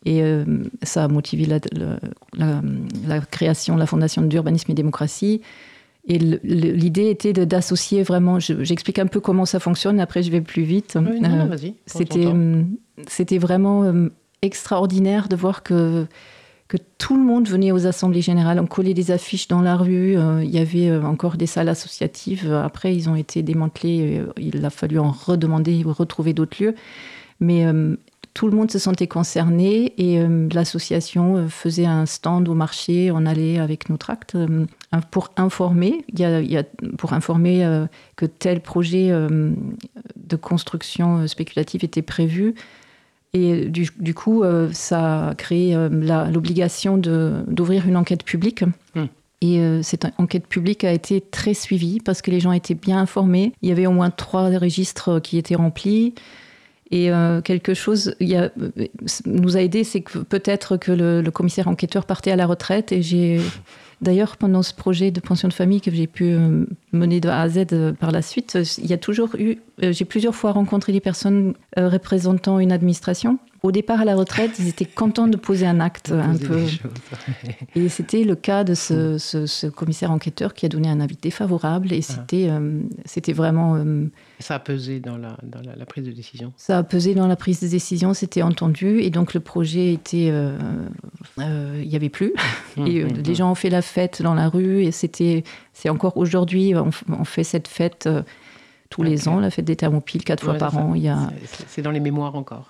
[0.05, 0.23] Et
[0.85, 1.59] ça a motivé la,
[2.37, 5.41] la, création de la Fondation d'urbanisme et démocratie.
[6.07, 10.63] Et l'idée était d'associer vraiment, j'explique un peu comment ça fonctionne, après je vais plus
[10.63, 10.97] vite.
[11.87, 12.33] C'était
[13.09, 13.93] C'était vraiment
[14.43, 16.07] extraordinaire de voir que
[16.69, 18.59] que tout le monde venait aux assemblées générales.
[18.59, 20.17] On collait des affiches dans la rue.
[20.17, 22.53] Euh, il y avait euh, encore des salles associatives.
[22.53, 24.19] Après, ils ont été démantelés.
[24.19, 26.75] Euh, il a fallu en redemander, retrouver d'autres lieux.
[27.39, 27.67] Mais
[28.33, 33.11] tout le monde se sentait concerné et l'association faisait un stand au marché.
[33.13, 34.39] On allait avec nos tracts
[35.11, 36.03] pour informer.
[36.97, 42.55] Pour informer que tel projet de construction spéculative était prévu.
[43.37, 45.91] Et du, coup, euh, ça a créé euh,
[46.33, 48.63] l'obligation d'ouvrir une enquête publique.
[48.95, 49.05] Hmm.
[49.43, 52.99] Et euh, cette enquête publique a été très suivie parce que les gens étaient bien
[52.99, 53.53] informés.
[53.61, 56.15] Il y avait au moins trois registres qui étaient remplis.
[56.93, 57.11] Et
[57.43, 58.49] quelque chose a,
[59.25, 62.93] nous a aidé, c'est que peut-être que le, le, commissaire enquêteur partait à la retraite
[62.93, 63.41] et j'ai
[64.03, 67.41] D'ailleurs, pendant ce projet de pension de famille que j'ai pu euh, mener de A
[67.41, 70.53] à Z euh, par la suite, euh, il y a toujours eu, j'ai plusieurs fois
[70.53, 75.37] rencontré des personnes représentant une administration au départ à la retraite, ils étaient contents de
[75.37, 76.63] poser un acte un peu.
[77.75, 81.93] et c'était le cas de ce, commissaire enquêteur qui a donné un avis défavorable.
[81.93, 83.75] Et c'était, euh, c'était vraiment.
[83.75, 84.07] Euh,
[84.39, 86.53] ça a pesé dans, la, dans la, prise de décision.
[86.57, 88.15] Ça a pesé dans la prise de décision.
[88.15, 90.57] C'était entendu et donc le projet était, euh,
[91.37, 92.33] il n'y avait plus.
[92.77, 93.35] Hum, et hum, les hum.
[93.35, 97.43] gens ont fait la fête dans la rue et c'était, c'est encore aujourd'hui, on, fait
[97.43, 98.09] cette fête
[98.91, 100.95] tous les ans, la fête des thermophiles, quatre fois par an.
[100.95, 101.31] A...
[101.69, 102.69] C'est dans les mémoires encore.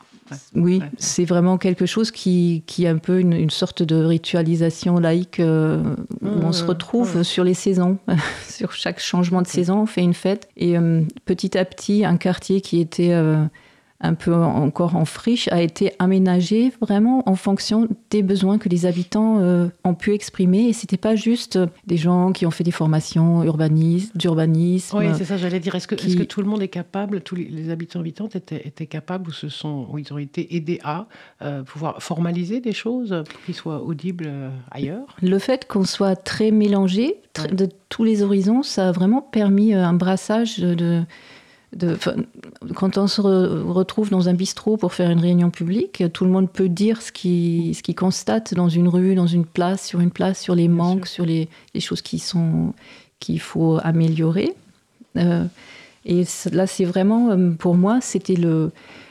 [0.55, 5.41] Oui, c'est vraiment quelque chose qui, qui est un peu une, sorte de ritualisation laïque
[5.41, 5.83] euh,
[6.23, 7.25] où on se mmh, retrouve mmh.
[7.25, 7.99] sur les saisons.
[8.49, 10.49] sur chaque changement de saison, on fait une fête.
[10.57, 13.45] Et euh, petit à petit, un quartier qui était euh,
[14.01, 18.87] un peu encore en friche, a été aménagé vraiment en fonction des besoins que les
[18.87, 20.69] habitants euh, ont pu exprimer.
[20.69, 23.41] Et c'était pas juste des gens qui ont fait des formations
[24.15, 24.99] d'urbanisme.
[24.99, 25.75] Oui, c'est ça, j'allais dire.
[25.75, 28.87] Est-ce que, est que, tout le monde est capable, tous les, habitants habitantes étaient, étaient,
[28.87, 31.07] capables ou, se sont, ou ils ont été aidés à
[31.43, 35.17] euh, pouvoir formaliser des choses pour qu'ils soient audibles euh, ailleurs?
[35.23, 37.17] Le fait qu'on soit très mélangé
[37.53, 41.03] de tous les horizons, ça a vraiment permis un brassage de
[42.75, 46.51] quand on se retrouve dans un bistrot pour faire une réunion publique, tout le monde
[46.51, 50.11] peut dire ce qu'il ce qui constate dans une rue, dans une place, sur une
[50.11, 52.73] place, sur les manques, sur les, les, choses qui sont
[53.21, 54.55] qu'il faut améliorer.
[55.17, 55.45] Euh,
[56.05, 58.71] et là, c'est vraiment, euh, pour moi, c'était le,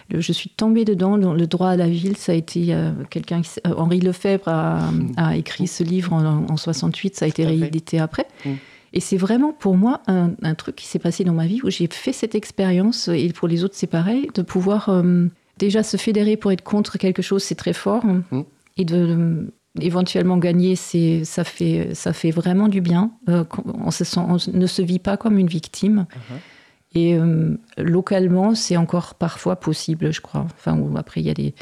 [0.10, 2.15] Je suis tombée dedans, dans le droit à la ville.
[2.15, 3.41] Ça a été euh, quelqu'un.
[3.65, 8.28] Henri Lefebvre a, a, écrit ce livre en, en 68, ça a été réédité après.
[8.46, 8.50] Mm.
[8.96, 11.88] Et c'est vraiment pour moi un, truc qui s'est passé dans ma vie où j'ai
[11.88, 15.26] fait cette expérience, et pour les autres c'est pareil, de pouvoir euh,
[15.58, 18.06] déjà se fédérer pour être contre quelque chose, c'est très fort.
[18.06, 18.44] Mmh.
[18.78, 23.12] Et de éventuellement gagner, c'est ça fait ça fait vraiment du bien.
[23.28, 26.08] Euh, on, se sent, on ne se vit pas comme une victime.
[26.10, 26.98] Uh-huh.
[26.98, 27.18] Et
[27.78, 30.48] localement, c'est encore parfois possible, je crois.
[30.56, 31.54] Enfin, après, il y a des.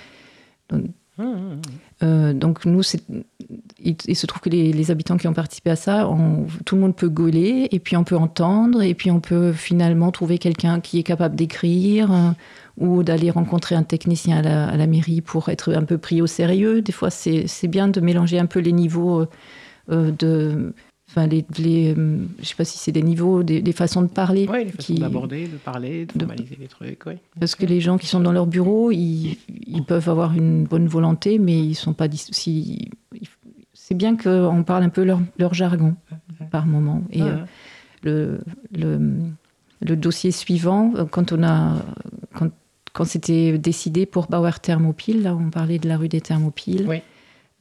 [1.19, 2.81] Euh, donc nous,
[3.79, 6.09] il, se trouve que les, habitants qui ont participé à ça,
[6.65, 10.11] tout le monde peut gauler, et puis on peut entendre, et puis on peut finalement
[10.11, 12.31] trouver quelqu'un qui est capable d'écrire, euh,
[12.77, 16.81] ou d'aller rencontrer un technicien à la, mairie pour être un peu pris au sérieux.
[16.81, 19.27] Des fois, c'est bien de mélanger un peu les niveaux
[19.91, 20.73] euh, de
[21.15, 24.47] Enfin, les, les euh, je sais pas si c'est des niveaux, des, façons de parler.
[24.51, 27.05] Oui, les façons d'aborder, de parler, de formaliser les trucs.
[27.05, 27.13] Oui.
[27.39, 30.87] Parce que les gens qui sont dans leur bureau, ils, ils peuvent avoir une bonne
[30.87, 32.07] volonté, mais ils sont pas.
[32.09, 32.89] Si,
[33.73, 35.95] c'est bien qu'on parle un peu leur, leur jargon
[36.49, 37.03] par moment.
[37.11, 37.37] Et euh,
[38.01, 38.39] le,
[38.71, 38.99] le,
[39.81, 41.75] le, dossier suivant, euh, quand on a.
[42.33, 42.49] Quand,
[42.93, 47.01] quand c'était décidé pour Bauer Thermopile, là on parlait de la rue des Thermopyles, oui.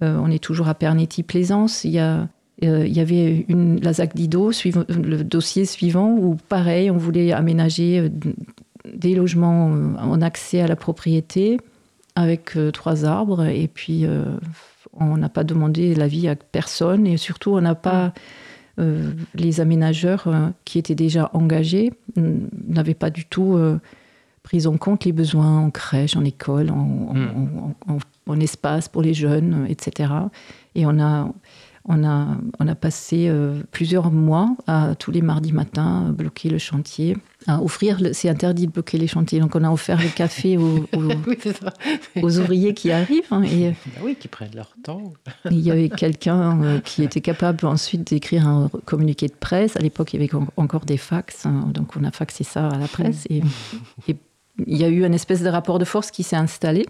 [0.00, 1.84] on est toujours à Pernetti-Plaisance.
[1.84, 2.28] Il y a
[2.62, 4.50] euh, il y avait une, la ZAC Dido,
[4.88, 8.08] le dossier suivant, où pareil, on voulait aménager euh,
[8.92, 11.58] des logements euh, en accès à la propriété
[12.14, 13.46] avec trois arbres.
[13.46, 14.04] Et puis,
[14.92, 17.06] on n'a pas demandé l'avis à personne.
[17.06, 18.12] Et surtout, on n'a pas.
[18.76, 20.28] les aménageurs
[20.66, 23.58] qui étaient déjà engagés n'avaient pas du tout
[24.42, 27.14] pris en compte les besoins en crèche, en école, en,
[28.26, 30.12] en espace pour les jeunes, etc.
[30.74, 31.32] Et on a
[31.84, 36.58] on a, on a passé euh, plusieurs mois à tous les mardis matins bloquer le
[36.58, 37.16] chantier,
[37.46, 37.98] à offrir.
[38.12, 40.86] C'est interdit de bloquer les chantiers, donc on a offert le café aux,
[42.22, 43.26] aux, ouvriers qui arrivent.
[43.32, 45.12] Hein, et, bah oui, qui prennent leur temps.
[45.50, 49.76] il y avait quelqu'un euh, qui était capable ensuite d'écrire un communiqué de presse.
[49.76, 52.78] À l'époque, il y avait encore des fax, hein, donc on a faxé ça à
[52.78, 53.26] la presse.
[53.28, 53.42] Et,
[54.06, 54.16] et
[54.66, 56.86] il y a eu une espèce de rapport de force qui s'est installé.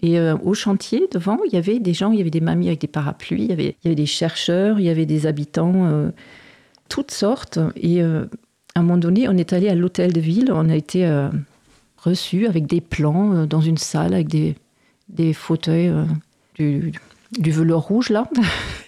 [0.00, 2.68] Et euh, au chantier, devant, il y avait des gens, il y avait des mamies
[2.68, 5.26] avec des parapluies, il y avait, il y avait des chercheurs, il y avait des
[5.26, 6.10] habitants, euh,
[6.88, 7.58] toutes sortes.
[7.76, 8.24] Et euh,
[8.74, 11.08] à un moment donné, on est allé à l'hôtel de ville, on a été
[11.96, 14.56] reçus avec des plans dans une salle avec des,
[15.08, 15.92] des fauteuils,
[16.56, 16.92] du,
[17.38, 18.28] du velours rouge là.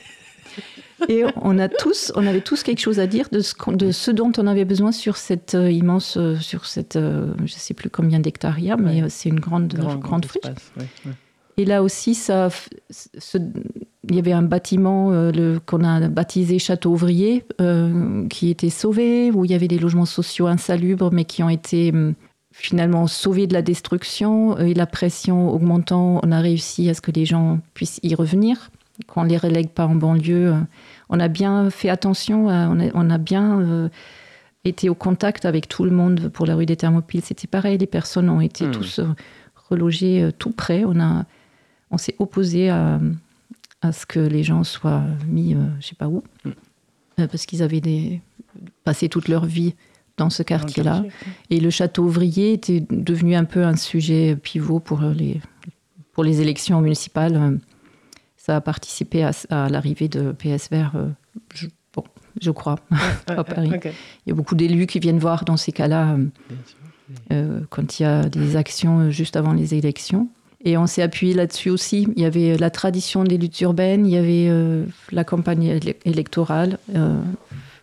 [1.09, 4.11] Et on, a tous, on avait tous quelque chose à dire de ce, de ce
[4.11, 7.75] dont on avait besoin sur cette euh, immense, euh, sur cette, euh, je ne sais
[7.75, 10.43] plus combien d'hectares il y a, mais c'est une grande, grande friche.
[11.59, 12.49] Et là aussi, ça,
[14.09, 15.31] il y avait un bâtiment
[15.65, 17.45] qu'on a baptisé Château Ouvrier
[18.29, 21.93] qui était sauvé, où il y avait des logements sociaux insalubres, mais qui ont été
[21.93, 22.15] hum,
[22.53, 24.59] finalement sauvés de la destruction.
[24.59, 28.71] Et la pression augmentant, on a réussi à ce que les gens puissent y revenir
[29.07, 30.53] qu'on ne les relègue pas en banlieue.
[30.53, 30.61] Euh,
[31.09, 33.89] on a bien fait attention, on, a, bien euh,
[34.65, 37.23] été au contact avec tout le monde pour la rue des Thermopyles.
[37.23, 38.71] C'était pareil, les personnes ont été hmm.
[38.73, 39.07] tous euh,
[39.71, 40.85] relogées tout près.
[40.85, 41.25] On, a,
[41.91, 43.01] on s'est opposé à,
[43.83, 47.27] à, ce que les gens soient mis, je ne sais pas où, hmm.
[47.27, 48.21] parce qu'ils avaient des,
[48.83, 49.75] passé toute leur vie
[50.17, 51.05] dans ce quartier-là.
[51.51, 55.41] Et le château ouvrier était devenu un peu un sujet pivot pour les,
[56.15, 57.59] pour les élections municipales
[58.47, 61.09] ça a participé à, l'arrivée de PS Vert, euh,
[61.53, 62.05] je, bon,
[62.41, 62.77] je crois,
[63.27, 63.73] à Paris.
[63.85, 66.27] Il y a beaucoup d'élus qui viennent voir dans ces cas-là, euh,
[67.33, 70.29] euh, quand il y a des actions juste avant les élections.
[70.65, 72.07] Et on s'est appuyé là-dessus aussi.
[72.15, 74.49] Il y avait la tradition des luttes urbaines, il y avait
[75.11, 76.79] la campagne électorale,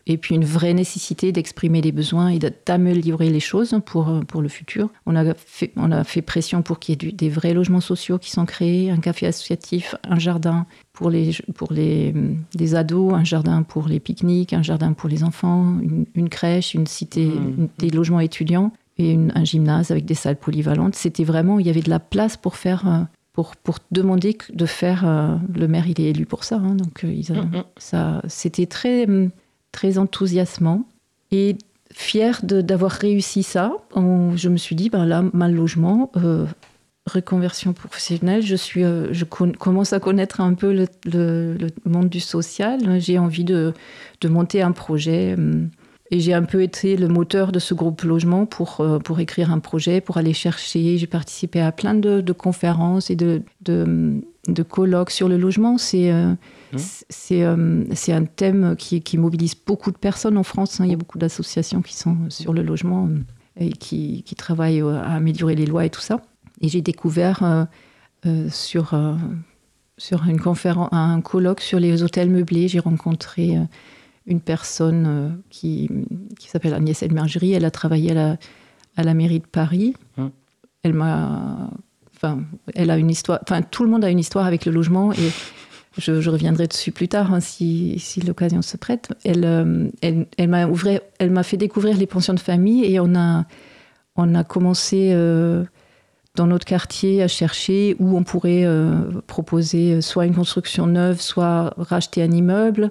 [0.06, 4.42] et puis une vraie nécessité d'exprimer les besoins et d'améliorer les choses pour, euh, pour
[4.42, 4.90] le futur.
[5.06, 8.18] On a fait, on a fait pression pour qu'il y ait des vrais logements sociaux
[8.18, 12.14] qui sont créés, un café associatif, un jardin pour les, pour les,
[12.54, 15.78] des ados, un jardin pour les pique-niques, un jardin pour les enfants,
[16.16, 17.68] une, crèche, une cité, mmh.
[17.80, 20.96] des logements étudiants et un gymnase avec des salles polyvalentes.
[20.96, 24.66] C'était vraiment, il y avait de la place pour faire euh, pour, pour demander de
[24.66, 25.08] faire.
[25.08, 26.58] Euh, le maire, il est élu pour ça.
[26.58, 27.64] Hein, donc, ils, mmh.
[27.78, 29.08] ça, c'était très,
[29.74, 30.86] très enthousiasmant
[31.32, 31.58] et
[31.92, 33.74] fier d'avoir réussi ça.
[33.96, 36.46] je me suis dit, ben là, mal logement, euh,
[37.06, 42.20] reconversion professionnelle, je, suis, euh, je commence à connaître un peu le, le, monde du
[42.20, 43.00] social.
[43.00, 43.74] J'ai envie de,
[44.22, 45.36] de, monter un projet.
[45.38, 45.66] Euh,
[46.12, 49.58] et j'ai un peu été le moteur de ce groupe logement pour, pour écrire un
[49.58, 51.00] projet, pour aller chercher.
[51.00, 55.78] J'ai participé à plein de, conférences et de, de, de colloques sur le logement.
[55.78, 56.12] C'est
[56.74, 57.32] Mmh.
[57.32, 60.80] Euh, un thème qui, qui, mobilise beaucoup de personnes en France.
[60.80, 60.86] Hein.
[60.86, 63.20] Il y a beaucoup d'associations qui sont sur le logement euh,
[63.58, 66.22] et qui, qui, travaillent euh, à améliorer les lois et tout ça.
[66.62, 67.68] Et j'ai découvert
[68.50, 68.96] sur,
[69.98, 73.58] sur une conférence, un colloque sur les hôtels meublés, j'ai rencontré
[74.26, 75.90] une personne qui,
[76.40, 77.52] qui s'appelle Agnès Elmergerie.
[77.52, 78.38] Elle a travaillé à la,
[78.96, 79.94] à la mairie de Paris.
[80.16, 80.28] Mmh.
[80.84, 81.70] Elle m'a.
[82.24, 82.42] Enfin,
[82.76, 83.40] elle a une histoire.
[83.44, 85.32] Enfin, tout le monde a une histoire avec le logement et
[85.98, 89.10] je, reviendrai dessus plus tard hein, si, si l'occasion se prête.
[89.26, 93.46] Elle, elle, elle m'a fait découvrir les pensions de famille et on a,
[94.16, 95.14] on a commencé
[96.36, 98.66] dans notre quartier à chercher où on pourrait
[99.28, 102.90] proposer soit une construction neuve, soit racheter un immeuble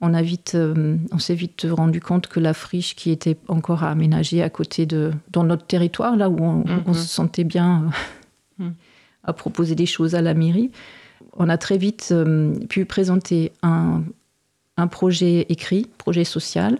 [0.00, 3.82] on a vite, euh, on s'est vite rendu compte que la friche qui était encore
[3.82, 6.94] à aménager à côté de, dans notre territoire, là où on, mhm.
[6.94, 7.90] se sentait bien euh.
[9.24, 10.70] À proposer des choses à la mairie,
[11.36, 14.04] on a très vite euh, pu présenter un,
[14.90, 16.78] projet écrit, projet social,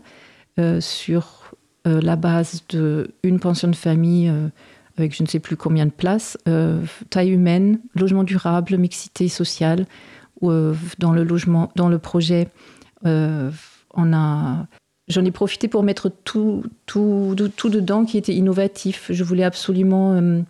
[0.81, 4.33] sur la base d'une pension de famille
[4.97, 6.37] avec je ne sais plus combien de places,
[7.11, 9.87] taille humaine, logement durable, mixité sociale.
[10.41, 12.49] dans le logement, dans le projet,
[13.07, 13.51] euh,
[15.09, 19.11] j'en ai profité pour mettre tout, tout, tout, dedans qui était innovatif.
[19.11, 20.45] Je voulais absolument.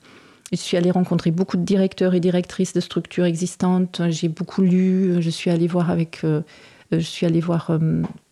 [0.52, 4.02] Euh, je suis allée rencontrer beaucoup de directeurs et directrices de structures existantes.
[4.08, 5.20] J'ai beaucoup lu.
[5.20, 6.20] Je suis allée voir avec.
[6.24, 6.42] Euh,
[6.90, 7.78] je suis allée voir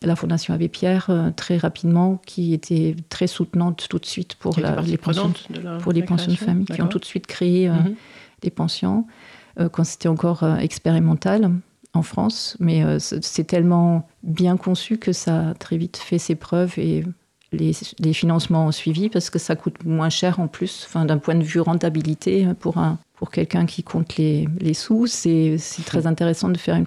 [0.00, 4.96] la Fondation Abbé Pierre très rapidement, qui était très soutenante tout de suite pour les
[4.96, 7.94] pensions, de pour les pensions de famille, qui ont tout de suite créé mhm.
[8.40, 9.07] des pensions
[9.72, 11.50] quand c'était encore expérimental
[11.96, 16.35] en France, mais euh, c'est tellement bien conçu que ça a très vite fait ses
[16.35, 17.05] preuves et
[17.52, 21.35] les, financements ont suivi parce que ça coûte moins cher en plus, enfin, d'un point
[21.35, 25.56] de vue rentabilité pour un pour quelqu'un qui compte les, les sous, c'est
[25.87, 26.87] très intéressant de, faire une,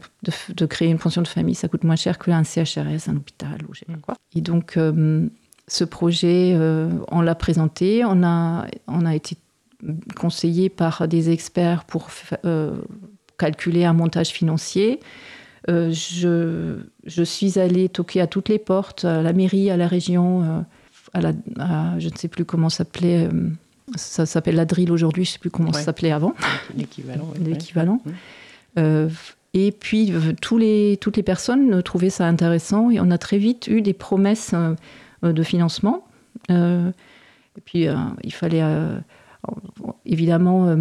[0.53, 1.55] de, créer une pension de famille.
[1.55, 4.15] Ça coûte moins cher qu'un CHRS, un hôpital ou je sais pas quoi.
[4.35, 5.27] Et donc, euh,
[5.67, 9.37] ce projet, euh, on l'a présenté, on a, on a été
[10.15, 12.09] conseillé par des experts pour
[13.37, 14.99] calculer un montage financier.
[15.67, 19.87] Euh, je, je, suis allée toquer à toutes les portes, à la mairie, à la
[19.87, 20.61] région, euh,
[21.13, 21.33] à la,
[21.99, 23.49] je ne sais plus comment s'appelait, euh,
[23.95, 26.33] ça s'appelle la drill aujourd'hui, je ne sais plus comment ça s'appelait avant.
[26.77, 27.29] L'équivalent.
[27.43, 28.01] L'équivalent.
[29.53, 33.67] et puis, tous les, toutes les personnes trouvaient ça intéressant et on a très vite
[33.67, 34.55] eu des promesses
[35.23, 36.05] de financement.
[36.49, 37.87] et puis,
[38.23, 38.63] il fallait
[40.05, 40.73] évidemment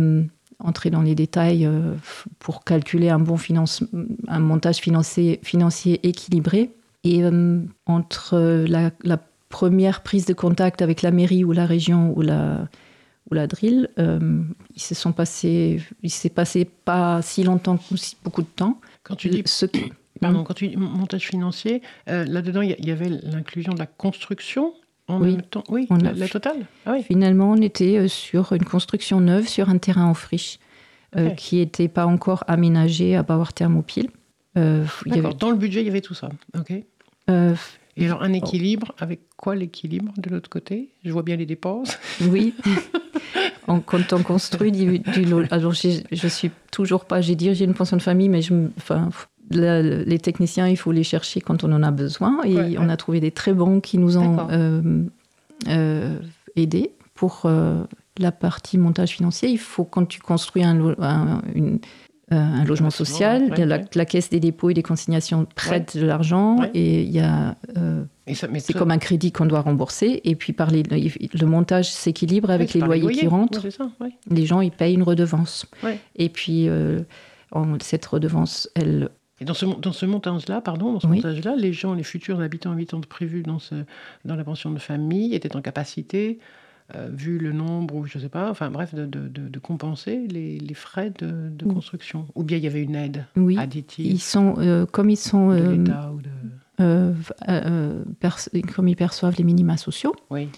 [0.58, 1.94] entrer dans les détails euh,
[2.38, 3.84] pour calculer un bon finance,
[4.26, 6.70] un montage financier, financier équilibré.
[7.04, 8.90] Et euh, entre la,
[9.48, 12.68] première prise de contact avec la mairie ou la région ou la,
[13.30, 14.42] ou la drill, euh,
[14.76, 17.78] il se sont passés, il s'est passé pas si longtemps,
[18.22, 18.78] beaucoup de temps.
[19.04, 19.64] Quand tu dis ce
[20.20, 24.74] Pardon, quand tu dis montage financier, là-dedans, il y, avait l'inclusion de la construction
[25.08, 25.32] en oui.
[25.32, 26.28] même temps Oui, on la, a...
[26.28, 27.02] totale ah oui.
[27.02, 30.58] Finalement, on était euh, sur une construction neuve sur un terrain en friche
[31.16, 34.10] euh, qui n'était pas encore aménagé à Bauer Thermopile.
[34.56, 36.28] Euh, D'accord, dans le budget, il y avait tout ça.
[36.58, 36.72] Ok.
[37.30, 37.54] Euh,
[37.96, 40.90] et alors, un équilibre, avec quoi l'équilibre de l'autre côté?
[41.04, 41.98] Je vois bien les dépenses.
[42.30, 42.54] Oui.
[43.86, 47.74] quand on construit du, du alors je, je suis toujours pas, j'ai dit j'ai une
[47.74, 49.10] pension de famille, mais je, enfin,
[49.50, 52.42] les techniciens, il faut les chercher quand on en a besoin.
[52.44, 55.04] Et on a trouvé des très bons qui nous ont euh,
[55.68, 56.18] euh,
[56.56, 57.82] aidés pour euh,
[58.18, 59.48] la partie montage financier.
[59.48, 60.94] Il faut, quand tu construis un,
[62.30, 63.48] un, logement social,
[63.94, 67.56] la, caisse des dépôts et des consignations prête de l'argent et il y a.
[68.26, 70.20] c'est comme un crédit qu'on doit rembourser.
[70.24, 73.66] Et puis, par le montage s'équilibre avec les loyers, qui rentrent.
[74.30, 75.66] les gens, ils payent une redevance.
[76.16, 76.68] Et puis,
[77.80, 79.08] cette redevance, elle
[79.40, 82.72] et dans ce, dans ce montage-là, pardon, dans ce montage-là, les gens, les futurs habitants
[82.72, 83.74] habitantes prévus dans, ce,
[84.24, 86.40] dans la pension de famille étaient en capacité,
[86.96, 90.26] euh, vu le nombre, ou je ne sais pas, enfin bref, de, de, de, compenser
[90.28, 92.26] les, les, frais de, construction.
[92.34, 93.58] Ou bien il y avait une aide oui.
[93.58, 94.06] additive.
[94.06, 95.50] Ils sont, euh, comme ils sont...
[96.80, 97.12] Euh,
[98.74, 100.48] comme ils perçoivent les minima sociaux, oui.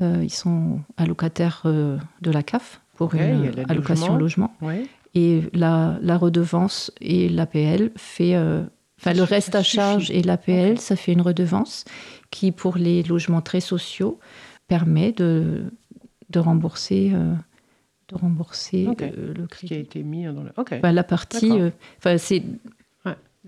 [0.00, 4.54] ils sont allocataires de la CAF pour une allocation logement.
[4.60, 4.90] logement.
[5.14, 8.36] Et la, la redevance et l'APL fait.
[8.36, 8.62] Euh,
[9.00, 11.84] enfin, le reste à charge et l'APL, ça fait une redevance
[12.30, 14.20] qui, pour les logements très sociaux,
[14.68, 15.64] permet de,
[16.28, 17.34] de rembourser, euh,
[18.08, 19.66] de rembourser euh, le crédit.
[19.66, 20.52] qui a été mis dans le.
[20.56, 21.52] Enfin, la partie.
[21.98, 22.42] Enfin, c'est.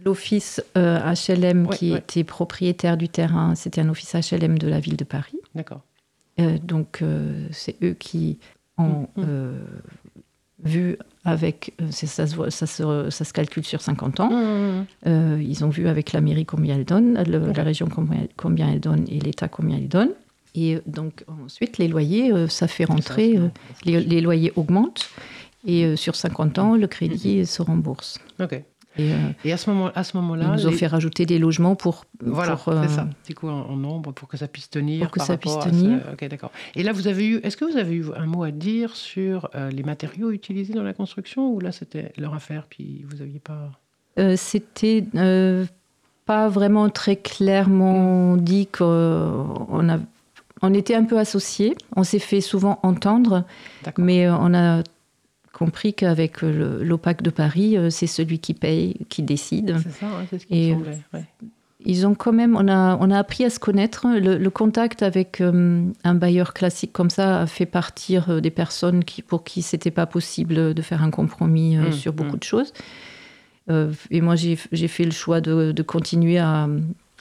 [0.04, 5.04] L'office HLM qui était propriétaire du terrain, c'était un office HLM de la ville de
[5.04, 5.36] Paris.
[5.54, 5.82] D'accord.
[6.38, 7.04] donc,
[7.50, 8.38] c'est eux qui
[8.78, 9.58] ont mm, mm
[10.64, 14.86] vu avec, euh, ça, se, ça, se, ça, se, calcule sur 50 ans, mmh.
[15.06, 18.80] euh, ils ont vu avec la mairie combien elle donne, la région combien, combien, elle
[18.80, 20.10] donne et l'État combien il donne.
[20.54, 23.38] Et donc ensuite, les loyers, euh, ça fait rentrer,
[23.84, 25.10] les, loyers augmentent
[25.64, 27.44] et sur 50 ans, le crédit mmh.
[27.44, 28.18] se rembourse.
[28.40, 28.60] Ok.
[28.98, 31.38] Et, euh, et, à ce moment, à ce moment-là, ils nous ont fait rajouter des
[31.38, 32.04] logements pour.
[32.20, 33.08] Voilà, euh, c'est ça.
[33.26, 35.02] Du coup, en, nombre pour que ça puisse tenir.
[35.02, 36.00] Pour que ça puisse tenir.
[36.12, 36.52] Ok, d'accord.
[36.74, 37.36] Et là, vous avez eu.
[37.42, 40.82] Est-ce que vous avez eu un mot à dire sur euh, les matériaux utilisés dans
[40.82, 43.70] la construction ou là, c'était leur affaire, puis vous n'aviez pas?
[44.36, 45.04] C'était
[46.26, 49.98] pas vraiment très clairement dit qu'on a
[50.64, 53.44] on était un peu associés, on s'est fait souvent entendre,
[53.98, 54.84] mais on a
[55.52, 59.76] compris qu'avec l'OPAC de Paris, c'est celui qui paye, qui décide.
[59.82, 61.26] C'est ça, c'est ce qui me semblait
[61.84, 64.06] ils ont quand même, on a, on a appris à se connaître.
[64.06, 69.04] Le, contact avec euh, un bailleur classique comme ça a fait partir euh, des personnes
[69.04, 72.38] qui, pour qui c'était pas possible de faire un compromis euh, mmh, sur beaucoup mmh.
[72.38, 72.72] de choses.
[74.10, 76.68] et moi, j'ai fait le choix de, de continuer à,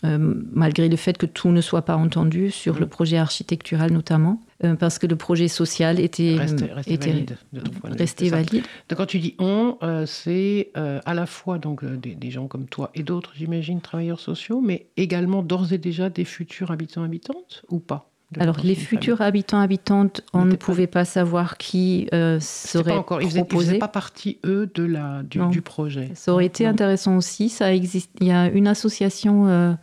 [0.03, 2.89] malgré le fait que tout ne soit pas entendu sur le mmh.
[2.89, 4.41] projet architectural notamment.
[4.63, 7.37] Euh, parce que le projet social était, resté, valide.
[7.83, 8.63] resté valide.
[8.89, 12.65] Donc, quand tu dis on, euh, c'est euh, à la fois donc, des, gens comme
[12.65, 17.63] toi et d'autres, j'imagine, travailleurs sociaux, mais également d'ores et déjà des futurs habitants habitantes
[17.69, 18.07] ou pas
[18.39, 22.07] alors, les futurs habitants habitantes, on ne pouvait pas savoir qui
[22.39, 23.21] serait pas encore.
[23.21, 23.41] Ils proposé.
[23.41, 26.11] Ils faisaient pas partie eux de la du, projet.
[26.13, 27.49] Ça aurait été intéressant aussi.
[27.49, 28.09] Ça existe.
[28.21, 29.75] Il y a une association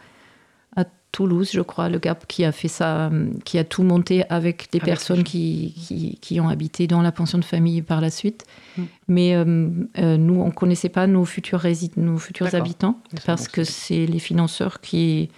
[1.19, 3.11] Toulouse, je crois, le GAP, qui a fait ça,
[3.45, 7.45] qui a tout monté avec des personnes qui, qui, ont habité dans la pension de
[7.45, 8.45] famille par la suite.
[8.77, 8.83] Mm.
[9.09, 11.66] Mais euh, euh, nous, on ne connaissait pas nos futurs,
[11.97, 15.29] nos futurs habitants parce que c'est les financeurs qui,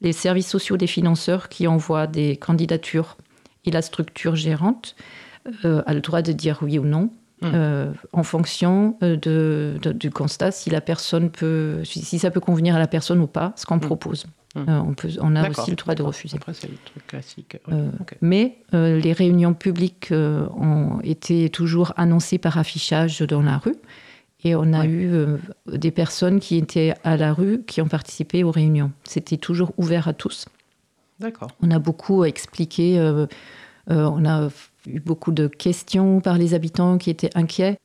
[0.00, 3.18] les services sociaux des financeurs qui envoient des candidatures
[3.66, 4.96] et la structure gérante
[5.66, 7.10] euh, a le droit de dire oui ou non.
[7.40, 7.92] Mm.
[8.12, 12.88] en fonction de, du constat si la personne peut si ça peut convenir à la
[12.88, 13.80] personne ou pas ce qu'on mm.
[13.80, 14.26] propose
[14.68, 16.36] euh, on, peut, on, a aussi le droit de refuser.
[16.36, 17.56] Après, c'est le truc classique.
[17.70, 17.90] Euh,
[18.20, 23.76] mais euh, les réunions publiques ont été toujours annoncées par affichage dans la rue.
[24.44, 25.10] Et on a eu
[25.66, 28.92] des personnes qui étaient à la rue qui ont participé aux réunions.
[29.02, 30.46] C'était toujours ouvert à tous.
[31.18, 31.50] D'accord.
[31.60, 33.00] On a beaucoup expliqué.
[33.88, 34.48] on a
[34.86, 37.78] eu beaucoup de questions par les habitants qui étaient inquiets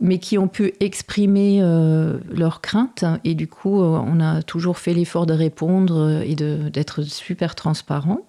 [0.00, 3.04] mais qui ont pu exprimer euh, leurs craintes.
[3.24, 8.20] Et du coup, euh, on a toujours fait l'effort de répondre et d'être super transparent.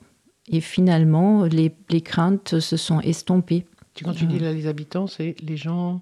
[0.52, 3.66] Et finalement, les, les, craintes se sont estompées.
[4.04, 6.02] Quand tu dis là, les habitants, c'est les gens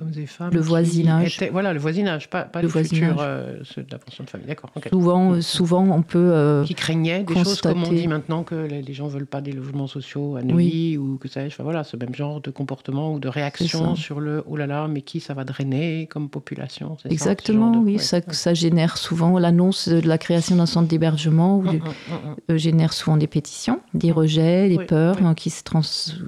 [0.00, 1.38] le voisinage.
[1.52, 4.46] voilà, le voisinage, pas, pas le futurs, euh, ceux de la pension de famille.
[4.46, 4.70] D'accord.
[4.90, 6.30] Souvent, souvent, on peut.
[6.32, 9.52] Euh, qui craignaient des choses comme on dit maintenant que les gens veulent pas des
[9.52, 11.54] logements sociaux à Neuilly ou que sais-je.
[11.54, 14.86] Enfin, voilà, ce même genre de comportement ou de réaction sur le oh là là,
[14.88, 16.96] mais qui ça va drainer comme population.
[17.08, 17.98] Exactement, oui.
[17.98, 21.66] Ça, ça génère souvent l'annonce de la création d'un centre d'hébergement ou
[22.50, 25.82] euh, génère souvent des pétitions, des rejets, des peurs hein, qui, se trans,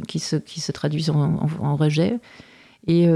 [0.06, 2.18] qui, se, qui se traduisent en, en, rejet.
[2.86, 3.06] Et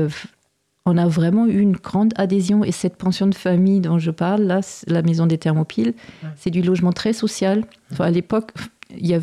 [0.84, 2.64] on a vraiment eu une grande adhésion.
[2.64, 5.94] Et cette pension de famille dont je parle, là, la maison des Thermopyles,
[6.36, 7.64] c'est du logement très social.
[7.98, 8.52] à l'époque,
[8.96, 9.20] il y a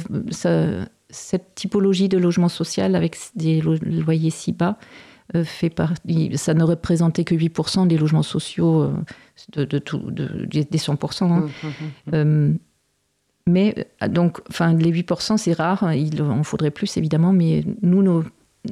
[1.10, 4.78] cette typologie de logement social avec des loyers si bas.
[5.36, 5.72] Euh, fait
[6.38, 11.24] ça ne représentait que 8% des logements sociaux euh, de, des 100%.
[11.24, 11.39] Hein.
[11.39, 11.72] Mmh, mmh, mmh,
[12.16, 12.53] euh,
[13.45, 15.93] mais donc, enfin, les 8%, c'est rare.
[15.93, 17.32] Il en faudrait plus, évidemment.
[17.32, 18.24] Mais nous, nos,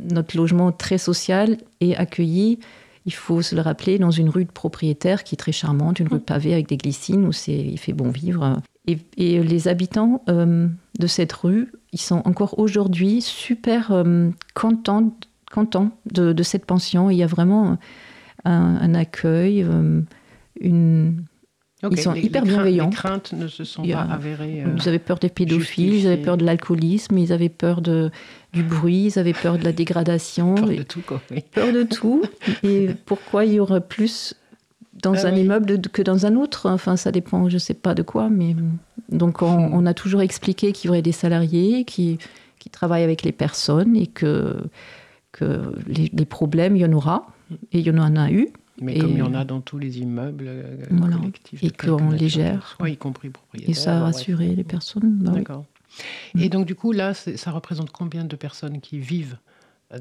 [0.10, 2.60] notre logement très social est accueilli,
[3.08, 6.10] il faut se le rappeler, dans une rue de propriétaire qui est très charmante, une
[6.10, 8.62] rue pavée avec des glycines où c'est, il fait bon vivre.
[8.86, 10.68] Et, les habitants euh,
[11.00, 15.16] de cette rue, ils sont encore aujourd'hui super euh, contents,
[15.52, 17.10] contents de, cette pension.
[17.10, 17.78] Il y a vraiment
[18.44, 20.02] un, accueil, euh,
[20.60, 21.24] une,
[21.90, 22.90] ils sont hyper bienveillants.
[22.90, 24.66] Les craintes ne se sont pas avérées.
[24.76, 28.12] ils avaient peur des pédophiles, ils avaient peur de l'alcoolisme, ils avaient peur de,
[28.58, 30.56] du bruit, ils avaient peur de la dégradation.
[30.56, 31.22] Peur de tout, quoi.
[31.52, 32.24] Peur de tout.
[32.64, 34.34] Et pourquoi il y aurait plus
[34.94, 36.70] dans ah un immeuble que dans un autre?
[36.70, 38.56] Enfin, ça dépend, je ne sais pas de quoi, mais
[39.10, 42.18] donc on, a toujours expliqué qu'il y aurait des salariés qui,
[42.60, 44.56] qui travaillent avec les personnes et que,
[45.32, 47.28] que les, problèmes, il y en aura,
[47.72, 48.50] et il y en a eu.
[48.80, 50.86] Mais comme il y en a dans tous les immeubles euh,
[51.20, 51.64] collectifs.
[51.64, 52.78] Et qu'on les gère.
[52.86, 53.72] y compris propriétaires.
[53.72, 55.18] Et ça a rassuré les personnes.
[55.22, 55.66] Bah D'accord.
[56.38, 59.38] Et donc, du coup, là, ça représente combien de personnes qui vivent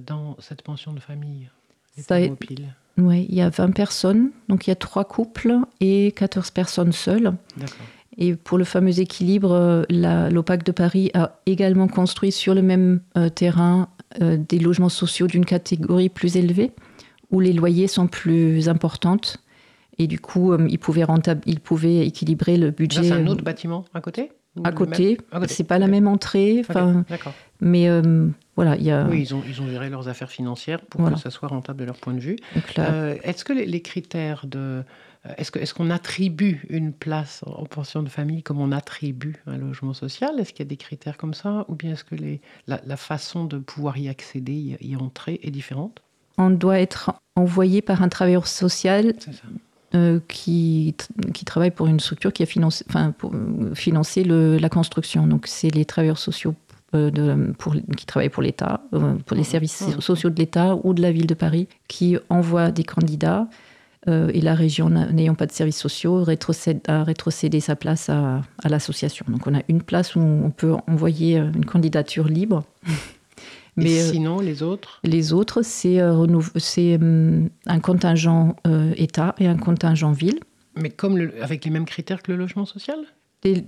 [0.00, 1.48] dans cette pension de famille
[2.98, 4.30] Oui, il y a 20 personnes.
[4.48, 7.32] Donc, il y a trois couples et 14 personnes seules.
[8.18, 13.28] Et pour le fameux équilibre, l'OPAC de Paris a également construit sur le même euh,
[13.28, 13.88] terrain
[14.22, 16.72] euh, des logements sociaux d'une catégorie plus élevée,
[17.30, 19.38] où les loyers sont plus importantes.
[19.98, 21.04] Et du coup, euh, ils, pouvaient
[21.44, 23.02] ils pouvaient équilibrer le budget.
[23.04, 24.32] C'est un autre bâtiment à côté?
[24.64, 25.18] À côté.
[25.48, 26.60] C'est pas la même entrée.
[26.60, 27.04] Enfin,
[27.60, 29.04] Mais euh, voilà, il y a.
[29.04, 31.84] Oui, ils ont, ils ont géré leurs affaires financières pour que ça soit rentable de
[31.84, 32.36] leur point de vue.
[32.78, 34.58] Euh, est-ce que les, critères de.
[35.26, 39.36] Euh, est-ce qu'on est qu'on attribue une place en pension de famille comme on attribue
[39.46, 40.38] un logement social?
[40.38, 41.64] Est-ce qu'il y a des critères comme ça?
[41.68, 45.50] Ou bien est-ce que les, la, la, façon de pouvoir y accéder, y, entrer est
[45.50, 46.02] différente?
[46.38, 49.14] On doit être envoyé par un travailleur social
[50.28, 50.94] qui,
[51.34, 53.32] qui travaille pour une structure qui a financé, enfin, pour,
[53.74, 55.26] financer le, la construction.
[55.26, 56.54] Donc, c'est les travailleurs sociaux
[56.92, 58.80] de, pour, qui travaillent pour l'État,
[59.26, 62.84] pour les services sociaux de l'État ou de la ville de Paris, qui envoient des
[62.84, 63.48] candidats
[64.08, 68.42] euh, et la région n'ayant pas de services sociaux rétrocède, a rétrocédé sa place à,
[68.64, 69.26] l'association.
[69.28, 72.64] Donc on a une place où on peut envoyer euh, une candidature libre.
[73.76, 78.56] Mais et euh, sinon, les autres Les autres, c'est un contingent
[78.96, 80.40] État et un contingent ville.
[80.76, 82.98] Mais comme avec les mêmes critères que le logement social?
[83.44, 83.64] Les,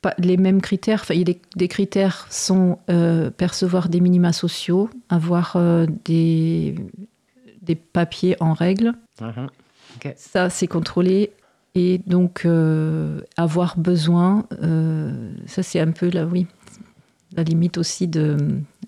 [0.00, 1.00] pas les mêmes critères.
[1.02, 1.24] Enfin, a
[1.56, 2.78] des, critères sont
[3.36, 5.56] percevoir des minima sociaux, avoir
[6.04, 6.74] des,
[7.62, 9.48] des papiers en règle, Uh-huh.
[10.16, 11.32] Ça, c'est contrôlé.
[11.74, 16.46] Et donc, euh, avoir besoin, euh, ça, c'est un peu là, oui,
[17.36, 18.36] la limite aussi de.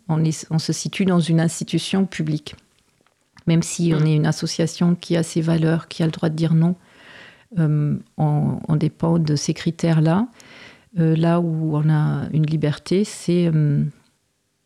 [0.08, 2.54] On, se situe dans une institution publique.
[3.46, 6.34] Même si on est une association qui a ses valeurs, qui a le droit de
[6.34, 6.76] dire non,
[7.58, 10.28] euh, on, dépend de ces critères-là.
[10.94, 13.50] là où on a une liberté, c'est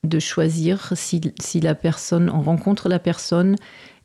[0.05, 3.57] de choisir si, si, la personne, on rencontre la personne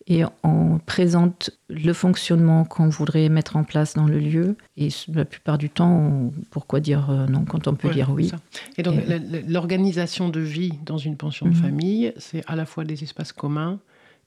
[0.08, 4.56] et on présente le fonctionnement qu'on voudrait mettre en place dans le lieu.
[4.78, 8.32] Et la plupart du temps, pourquoi dire euh, non quand on peut dire oui
[8.78, 9.02] Et donc,
[9.48, 11.62] l'organisation de vie dans une pension de mhm.
[11.62, 13.80] famille, c'est à la fois des espaces communs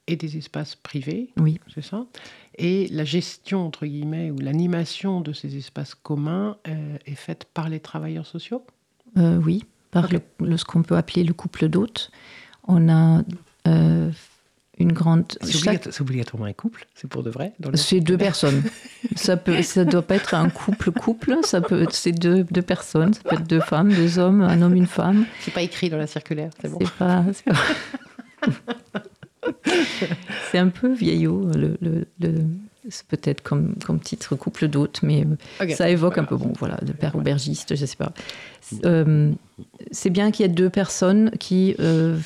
[0.09, 1.31] et des espaces privés.
[1.37, 1.61] Oui.
[1.73, 2.07] C'est ça?
[2.57, 7.69] Et la gestion, entre guillemets, ou l'animation de ces espaces communs euh, est faite par
[7.69, 8.65] les travailleurs sociaux?
[9.17, 12.11] Euh, Oui, par le, ce qu'on peut appeler le couple d'hôtes.
[12.67, 13.23] On a
[14.79, 15.25] une grande.
[15.43, 17.53] C'est obligatoirement un couple, c'est pour de vrai.
[17.75, 18.63] C'est deux personnes.
[19.17, 21.37] ça peut, ça doit pas être un couple couple.
[21.43, 23.15] Ça peut, c'est deux, deux personnes.
[23.15, 25.27] Ça peut être deux femmes, deux hommes, un homme, une femme.
[25.41, 26.79] C'est pas écrit dans la circulaire, c'est bon.
[26.81, 27.25] C'est pas.
[30.51, 31.51] C'est un peu vieillot.
[31.55, 32.07] Le, le,
[32.89, 35.27] c'est peut-être comme, comme titre couple d'hôtes, mais
[35.75, 38.13] ça évoque un peu, bon, voilà, le père aubergiste, je sais pas.
[38.85, 39.33] Euh,
[39.91, 42.17] c'est bien qu'il y ait deux personnes qui euh,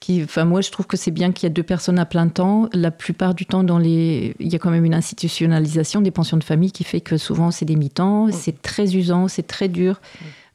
[0.00, 2.28] qui, enfin moi je trouve que c'est bien qu'il y ait deux personnes à plein
[2.28, 2.68] temps.
[2.72, 6.36] La plupart du temps, dans les, il y a quand même une institutionnalisation des pensions
[6.36, 8.32] de famille qui fait que souvent c'est des mi-temps, mm.
[8.32, 10.00] c'est très usant, c'est très dur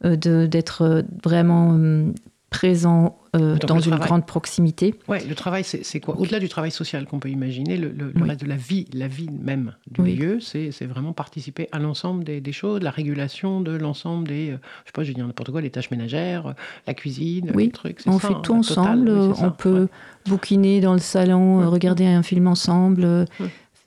[0.03, 0.07] mm.
[0.07, 2.13] euh, d'être euh, vraiment hum,
[2.55, 4.95] présent euh, dans une grande proximité.
[5.09, 8.47] Ouais, le travail, c'est quoi Au-delà du travail social qu'on peut imaginer, le, reste de
[8.47, 12.91] la vie, la vie même du lieu, c'est vraiment participer à l'ensemble des, choses, la
[12.91, 15.91] régulation de l'ensemble des, euh, je sais pas, je vais dire n'importe quoi, les tâches
[15.91, 16.55] ménagères,
[16.87, 17.65] la cuisine, oui.
[17.65, 17.99] les trucs.
[18.05, 19.09] On fait hein, tout ensemble.
[19.09, 19.89] on peut
[20.27, 23.25] bouquiner dans le salon, regarder un film ensemble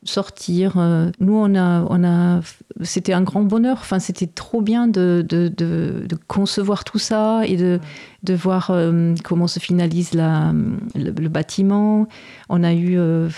[0.05, 0.75] sortir.
[0.77, 2.41] Euh, nous, on a, on a,
[2.83, 3.79] c'était un grand bonheur.
[3.81, 7.81] Enfin, c'était trop bien de, de, concevoir tout ça et de,
[8.23, 10.53] de voir euh, comment se finalise la,
[10.95, 12.07] le, bâtiment.
[12.49, 13.29] On a eu, euh,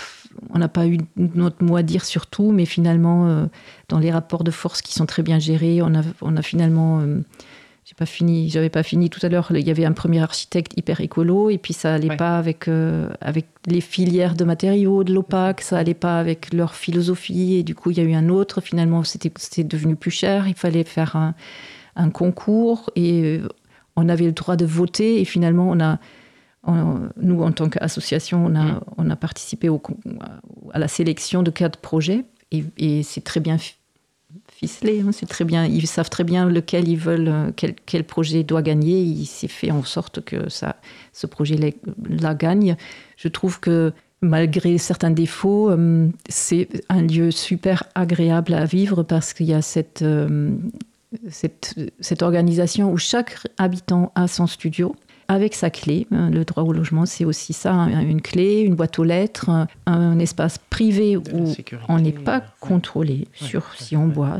[0.49, 3.47] on n'a pas eu notre mot à dire sur tout, mais finalement,
[3.89, 7.01] dans les rapports de force qui sont très bien gérés, on a, on a finalement
[7.83, 9.47] j'ai pas fini, j'avais pas fini tout à l'heure.
[9.51, 13.09] Il y avait un premier architecte hyper écolo, et puis ça allait pas avec euh,
[13.21, 17.73] avec les filières de matériaux de l'OPAC, ça allait pas avec leur philosophie, et du
[17.75, 18.61] coup il y a eu un autre.
[18.61, 20.47] Finalement, c'était c'était devenu plus cher.
[20.47, 21.33] Il fallait faire un,
[21.95, 23.47] un concours, et euh,
[23.95, 25.99] on avait le droit de voter, et finalement on a
[27.17, 28.81] nous, en tant qu'association, on a, mm.
[28.97, 29.81] on a participé au,
[30.73, 33.57] à la sélection de quatre projets et, et c'est très bien
[34.63, 35.65] Hein, c'est très bien.
[35.65, 39.01] Ils savent très bien lequel ils veulent, euh, quel, projet doit gagner.
[39.01, 40.75] Il s'est fait en sorte que ça,
[41.13, 41.75] ce projet
[42.07, 42.75] la gagne.
[43.17, 43.91] Je trouve que
[44.21, 49.63] malgré certains défauts, euh, c'est un lieu super agréable à vivre parce qu'il y a
[49.63, 50.51] cette, euh,
[51.31, 54.95] cette organisation où chaque habitant a son studio
[55.31, 56.07] avec sa clé.
[56.11, 59.49] Hein, le droit au logement, c'est aussi ça, hein, une clé, une boîte aux lettres,
[59.85, 61.23] un espace privé où
[61.87, 64.39] on n'est pas contrôlé sur si on boit,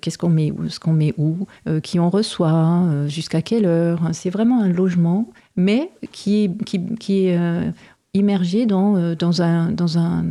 [0.00, 4.00] qu'est-ce qu'on met, ce qu'on met où, euh, qui on reçoit, euh, jusqu'à quelle heure.
[4.12, 7.70] C'est vraiment un logement, mais qui, qui, qui est euh,
[8.14, 10.24] immergé dans, dans un, dans un,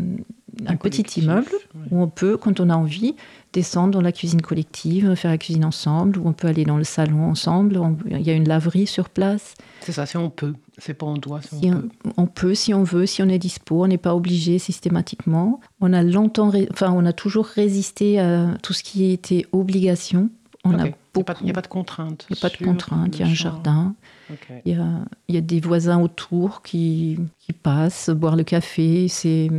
[0.66, 1.52] un petit immeuble
[1.92, 3.16] où on peut, quand on a envie,
[3.54, 6.84] descendre dans la cuisine collective, faire la cuisine ensemble, ou on peut aller dans le
[6.84, 7.80] salon ensemble.
[8.10, 9.56] il y a une laverie sur place.
[9.82, 10.54] C'est ça, si on peut.
[10.78, 11.90] C'est pas on doit, si, on, peut.
[12.18, 13.84] On peut, si on veut, si on est dispo.
[13.84, 15.60] On n'est pas obligé systématiquement.
[15.82, 20.30] On a longtemps, enfin, on a toujours résisté à tout ce qui était obligation.
[20.64, 20.88] On a
[21.42, 22.28] il n'y a, pas de contraintes.
[22.30, 23.16] Il n'y a pas de contraintes.
[23.18, 23.96] Il y a un jardin.
[24.66, 24.86] Il, y a,
[25.28, 29.08] il, y a, des voisins autour qui, qui passent boire le café.
[29.08, 29.50] C'est,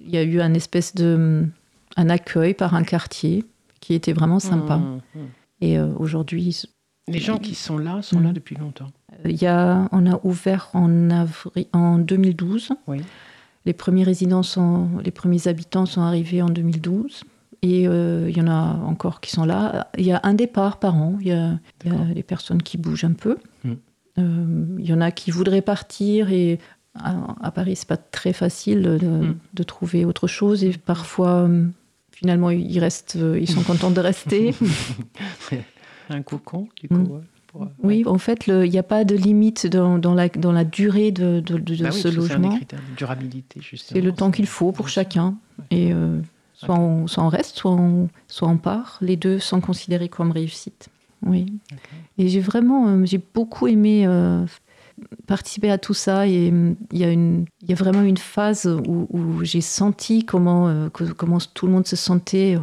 [0.00, 1.46] il y a eu un espèce de
[1.96, 3.44] un accueil par un quartier
[3.80, 4.76] qui était vraiment sympa.
[4.76, 5.18] Mmh, mmh.
[5.62, 6.62] Et euh, aujourd'hui.
[7.08, 8.34] Les gens qui sont là sont là mmh.
[8.34, 8.90] depuis longtemps.
[9.24, 12.70] Il y a, on a ouvert en, avril, en 2012.
[12.86, 12.98] Oui.
[13.66, 17.24] les premiers résidents sont, les premiers habitants sont arrivés en 2012.
[17.62, 19.90] Et il y en a encore qui sont là.
[19.98, 21.18] Il y a un départ par an.
[21.20, 21.58] Il y a,
[22.14, 23.36] des personnes qui bougent un peu.
[23.64, 24.78] Hmm.
[24.78, 26.58] Il y en a qui voudraient partir et
[26.94, 30.64] à, Paris, c'est pas très facile de, de, trouver autre chose.
[30.64, 31.48] Et parfois,
[32.10, 34.54] finalement, ils, restent, euh, ils sont contents de rester.
[36.10, 36.94] un cocon, du coup.
[36.96, 37.20] Mm.
[37.56, 40.64] Euh, oui, en fait, il n'y a pas de limite dans, dans, la, dans la
[40.64, 42.56] durée de, de, de bah ce logement.
[42.58, 43.98] C'est de durabilité, justement.
[43.98, 45.36] C'est le temps qu'il faut pour chacun.
[45.70, 46.20] Et euh,
[46.54, 48.98] soit, on, soit, on, reste, soit on, soit on part.
[49.00, 50.90] Les deux sont considérés comme réussite.
[51.22, 51.52] Oui.
[52.18, 54.06] Et j'ai vraiment, j'ai beaucoup aimé
[55.26, 56.26] participer à tout ça.
[56.26, 60.24] Et euh, il y a, une, il y a vraiment une phase où, j'ai senti
[60.24, 62.58] comment, euh, comment tout le monde se sentait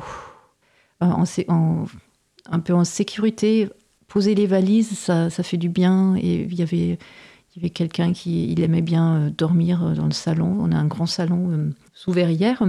[0.99, 1.85] en, en,
[2.49, 3.69] un peu en sécurité.
[4.07, 6.15] Poser les valises, ça, ça fait du bien.
[6.15, 6.97] Et il y avait,
[7.55, 10.57] il y avait quelqu'un qui il aimait bien euh, dormir dans le salon.
[10.59, 12.63] On a un grand salon sous verrière.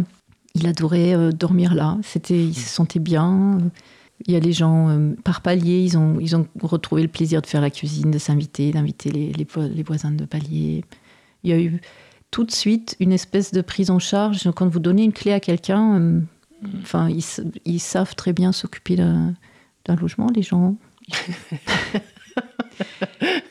[0.55, 1.99] Il adorait dormir là.
[2.03, 3.59] C'était, il se sentait bien.
[4.27, 7.41] Il y a les gens euh, par palier, ils ont, ils ont retrouvé le plaisir
[7.41, 10.85] de faire la cuisine, de s'inviter, d'inviter les, les, voisins de palier.
[11.45, 11.81] Il y a eu
[12.33, 14.51] tout de suite une espèce de prise en charge.
[14.57, 16.21] Quand vous donnez une clé à quelqu'un, euh,
[16.83, 17.23] enfin, ils,
[17.64, 19.37] ils, savent très bien s'occuper d'un
[20.01, 20.75] logement, les gens.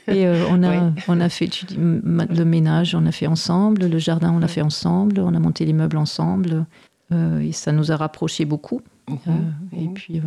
[0.09, 4.31] Et euh, on, a, on a fait le ménage, on a fait ensemble, le jardin,
[4.31, 6.65] on l'a fait ensemble, on a monté les meubles ensemble.
[7.11, 8.81] et ça nous a rapprochés beaucoup.
[9.09, 9.53] Mhm.
[9.77, 10.21] et puis,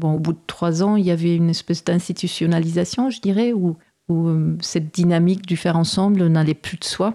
[0.00, 3.76] Bon, au bout de trois ans, il y avait une espèce d'institutionnalisation, je dirais, où,
[4.08, 7.14] où euh, cette dynamique du faire ensemble n'allait plus de soi.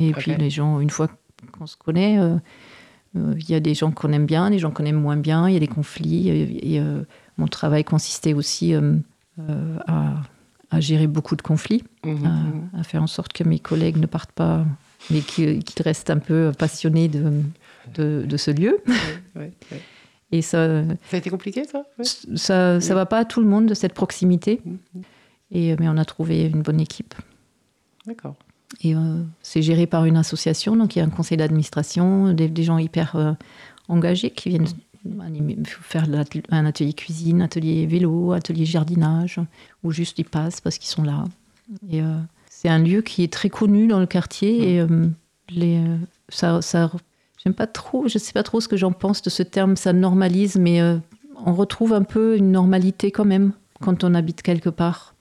[0.00, 1.08] Et puis les gens, une fois
[1.52, 2.34] qu'on se connaît, euh,
[3.16, 5.48] euh, il y a des gens qu'on aime bien, des gens qu'on aime moins bien,
[5.48, 6.28] il y a des conflits.
[6.28, 6.82] Et,
[7.36, 10.14] mon travail consistait aussi à,
[10.72, 12.68] à, gérer beaucoup de conflits, mhm.
[12.76, 14.66] à, faire en sorte que mes collègues ne partent pas,
[15.08, 17.42] mais qu'ils restent un peu passionnés de,
[17.94, 18.82] de, de ce lieu.
[20.30, 21.84] Et ça, ça a été compliqué, ça?
[22.36, 24.60] Ça ne va pas à tout le monde de cette proximité.
[24.66, 25.02] Mm-hmm.
[25.50, 27.14] Et, mais on a trouvé une bonne équipe.
[28.06, 28.34] D'accord.
[28.82, 32.62] Et euh, c'est géré par une association, donc il y a un conseil d'administration, des,
[32.62, 33.32] gens hyper euh,
[33.88, 34.66] engagés qui viennent
[35.20, 36.06] animer, faire
[36.50, 39.40] un atelier cuisine, atelier vélo, atelier jardinage,
[39.82, 41.24] ou juste ils passent parce qu'ils sont là.
[41.90, 42.18] Et euh,
[42.50, 45.04] c'est un lieu qui est très connu dans le quartier mm.
[45.50, 45.82] et les,
[46.28, 46.90] ça, ça
[47.48, 49.94] J'aime pas trop, je sais pas trop ce que j'en pense de ce terme, ça
[49.94, 50.98] normalise, mais euh,
[51.46, 55.14] on retrouve un peu une normalité quand même quand on habite quelque part.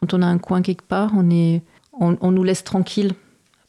[0.00, 1.62] Quand on a un coin quelque part, on, est,
[1.92, 3.12] on, nous laisse tranquille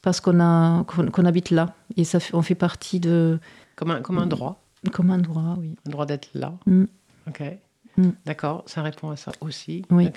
[0.02, 3.38] parce qu'on a qu'on habite là et ça fait, on fait partie de
[3.76, 4.60] comme un, comme un droit.
[4.90, 5.76] Comme un droit, oui.
[5.86, 6.52] Un droit d'être là.
[6.66, 6.86] Mm.
[7.28, 7.42] Ok.
[7.96, 8.08] Mm.
[8.26, 9.84] D'accord, ça répond à ça aussi.
[9.92, 10.08] Oui.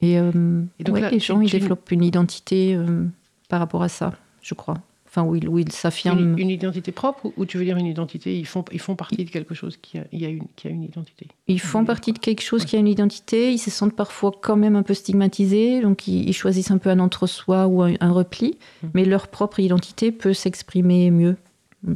[0.00, 3.04] Et, euh, donc les gens ils développent une identité euh,
[3.50, 4.78] par rapport à ça, je crois
[5.14, 6.36] enfin où il, s'affirme.
[6.38, 9.30] Une, identité propre ou tu veux dire une identité ils font, ils font partie de
[9.30, 12.18] quelque chose qui a, il a, une, qui a une identité Ils font partie de
[12.18, 15.80] quelque chose qui a une identité, ils se sentent parfois quand même un peu stigmatisés,
[15.80, 18.90] donc ils, choisissent un peu un entre-soi ou un, repli, hum.
[18.94, 21.36] mais leur propre identité peut s'exprimer mieux,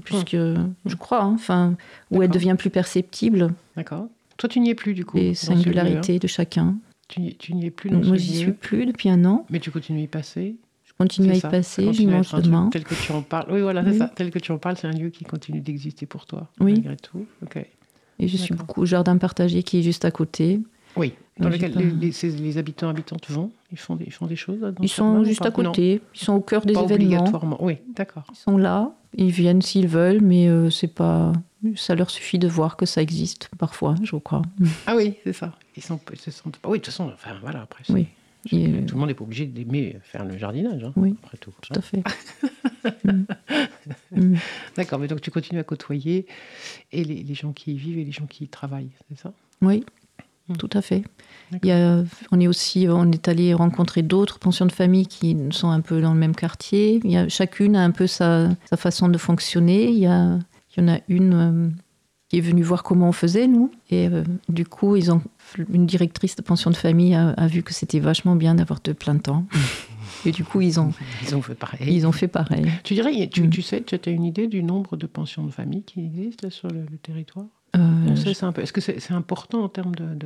[0.04, 0.74] puisque hum.
[0.86, 1.76] je crois, hein, enfin,
[2.10, 3.52] où elle devient plus perceptible.
[3.76, 4.06] D'accord.
[4.36, 6.76] Toi, tu n'y es plus du coup Les singularités de chacun.
[7.08, 9.46] Tu n'y es plus dans Moi, j'y suis plus depuis un an.
[9.50, 10.54] Mais tu continues à y passer
[10.98, 12.68] continue à y passer, j'y mange demain.
[12.72, 13.46] Tel que tu en parles.
[13.50, 14.08] Oui, voilà, c'est ça.
[14.14, 16.74] Tel que tu en parles, c'est un lieu qui continue d'exister pour toi, oui.
[16.74, 17.26] malgré tout.
[17.42, 17.64] Ok.
[18.20, 20.60] Et je suis beaucoup au jardin partagé qui est juste à côté.
[20.96, 24.60] Oui, dans lequel les, les, habitants habitantes vont ils font, des, ils font des choses
[24.60, 26.94] dans Ils sont juste à côté, ils sont au cœur des événements.
[26.94, 28.24] Obligatoirement, oui, d'accord.
[28.32, 31.32] Ils sont là, ils viennent s'ils veulent, mais euh, c'est pas.
[31.74, 34.42] Ça leur suffit de voir que ça existe parfois, je crois.
[34.86, 35.52] Ah oui, c'est ça.
[35.76, 36.68] Ils sont, se sentent pas.
[36.68, 37.84] Oui, de toute façon, enfin voilà, après.
[37.88, 38.06] Oui.
[38.50, 41.52] Tout le monde n'est pas obligé d'aimer faire le jardinage, hein, oui, après tout.
[41.60, 42.02] Tout à fait.
[43.04, 43.24] Mm.
[44.12, 44.36] Mm.
[44.76, 46.26] D'accord, mais donc tu continues à côtoyer
[46.92, 49.32] et les, gens qui y vivent et les gens qui y travaillent, c'est ça?
[49.62, 49.84] Oui,
[50.48, 50.56] mm.
[50.56, 51.02] tout à fait.
[51.62, 55.36] Il y a, on est aussi, on est allé rencontrer d'autres pensions de famille qui
[55.50, 57.00] sont un peu dans le même quartier.
[57.04, 59.90] Il y a, chacune a un peu sa, sa façon de fonctionner.
[59.90, 60.38] Il y, a,
[60.76, 61.70] il y en a une euh,
[62.28, 63.70] qui est venue voir comment on faisait, nous.
[63.90, 65.22] Et euh, du coup, ils ont,
[65.72, 69.16] une directrice de pension de famille a, vu que c'était vachement bien d'avoir de plein
[69.16, 69.46] temps.
[70.26, 71.94] Et du coup, ils ont, ils ont fait pareil.
[71.94, 72.66] Ils ont fait pareil.
[72.82, 73.50] Tu dirais, tu, mm.
[73.50, 76.68] tu sais, tu as une idée du nombre de pensions de famille qui existent sur
[76.68, 77.46] le, territoire?
[77.76, 80.16] Euh, Est-ce que c'est important en termes de,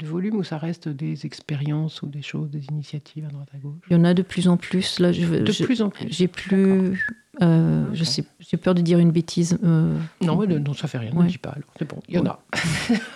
[0.00, 3.58] de volume ou ça reste des expériences ou des choses, des initiatives à droite à
[3.58, 3.84] gauche?
[3.90, 4.98] Il y en a de plus en plus.
[4.98, 6.06] Là, je, de plus en plus.
[6.10, 7.06] J'ai plus.
[7.42, 9.58] Euh, je sais, j'ai peur de dire une bêtise.
[9.64, 11.10] Euh, non, mais non, ça fait rien.
[11.14, 11.54] Ne dis pas.
[11.78, 12.00] C'est bon.
[12.08, 12.40] Il y en a.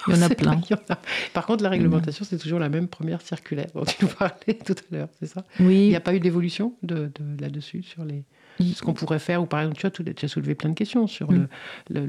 [0.08, 0.60] il y en a plein.
[1.32, 4.74] Par contre, la réglementation, c'est toujours la même première circulaire dont tu nous parlais tout
[4.74, 5.44] à l'heure, c'est ça?
[5.60, 5.84] Oui.
[5.84, 8.24] Il n'y a pas eu d'évolution de, de là-dessus sur les
[8.60, 11.06] ce qu'on pourrait faire, ou par exemple, tu as, tu as soulevé plein de questions
[11.06, 11.48] sur mm.
[11.90, 12.08] le,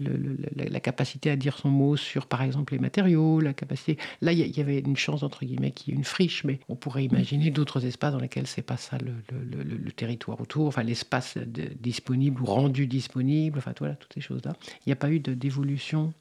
[0.55, 3.97] la capacité à dire son mot sur, par exemple, les matériaux, la capacité.
[4.21, 7.05] Là, il y, avait une chance, entre guillemets, qui est une friche, mais on pourrait
[7.05, 11.37] imaginer d'autres espaces dans lesquels c'est pas ça le, territoire autour, enfin, l'espace
[11.79, 14.53] disponible ou rendu disponible, enfin, voilà, toutes ces choses-là.
[14.85, 16.13] Il n'y a pas eu d'évolution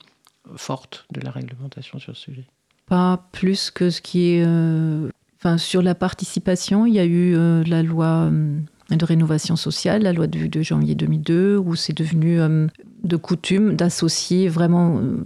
[0.57, 2.45] forte de la réglementation sur ce sujet?
[2.87, 4.45] Pas plus que ce qui est.
[4.45, 5.09] Euh,
[5.39, 8.31] enfin, sur la participation, il y a eu euh, la loi.
[8.31, 8.59] Euh,
[8.91, 12.67] de rénovation sociale, la loi de, de janvier 2002, où c'est devenu euh,
[13.03, 15.17] de coutume d'associer vraiment euh,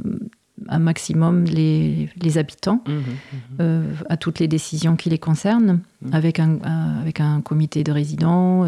[0.68, 3.36] un maximum les, les habitants mmh, mmh, mmh.
[3.61, 5.80] Euh, à toutes les décisions qui les concernent,
[6.12, 6.59] avec, un,
[7.00, 8.64] avec un comité de résidents,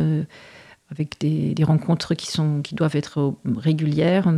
[0.91, 4.33] avec des, des, rencontres qui, sont, qui doivent être régulières.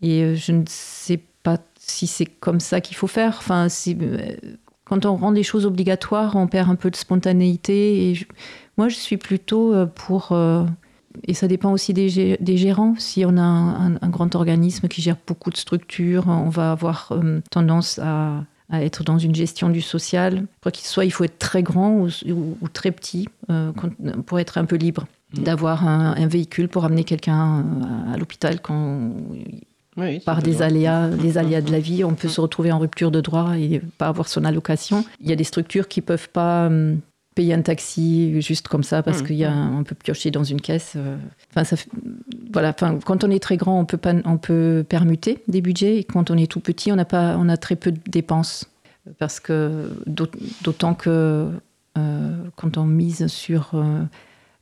[0.00, 3.36] Et je ne sais pas si c'est comme ça qu'il faut faire.
[3.38, 3.68] Enfin,
[4.84, 8.10] quand on rend les choses obligatoires, on perd un peu de spontanéité.
[8.10, 8.26] Et
[8.76, 10.32] moi, je suis plutôt euh, pour.
[10.32, 10.64] Euh,
[11.28, 12.94] et ça dépend aussi des, des gérants.
[12.98, 17.40] Si on a un, grand organisme qui gère beaucoup de structures, on va avoir euh,
[17.50, 20.46] tendance à, à, être dans une gestion du social.
[20.62, 23.28] Pour qu'il soit, il faut être très grand ou, ou, très petit
[24.26, 25.06] pour être un peu libre.
[25.34, 25.42] Mmh.
[25.42, 27.64] D'avoir un, un, véhicule pour amener quelqu'un
[28.10, 29.10] à, l'hôpital quand
[30.24, 33.20] par des aléas, les aléas de la vie, on peut se retrouver en rupture de
[33.20, 35.04] droit et pas avoir son allocation.
[35.20, 36.70] Il y a des structures qui peuvent pas
[37.34, 39.26] payer un taxi juste comme ça parce mmh.
[39.26, 40.94] qu'il y a un, on peut piocher dans une caisse.
[40.96, 41.16] Euh.
[41.50, 41.76] Enfin, ça,
[42.52, 42.70] voilà.
[42.70, 45.98] Enfin, quand on est très grand, on peut pas, on peut permuter des budgets.
[45.98, 48.68] Et quand on est tout petit, on a pas, on a très peu de dépenses
[49.18, 51.48] parce que d'autant que
[51.98, 54.02] euh, quand on mise sur euh,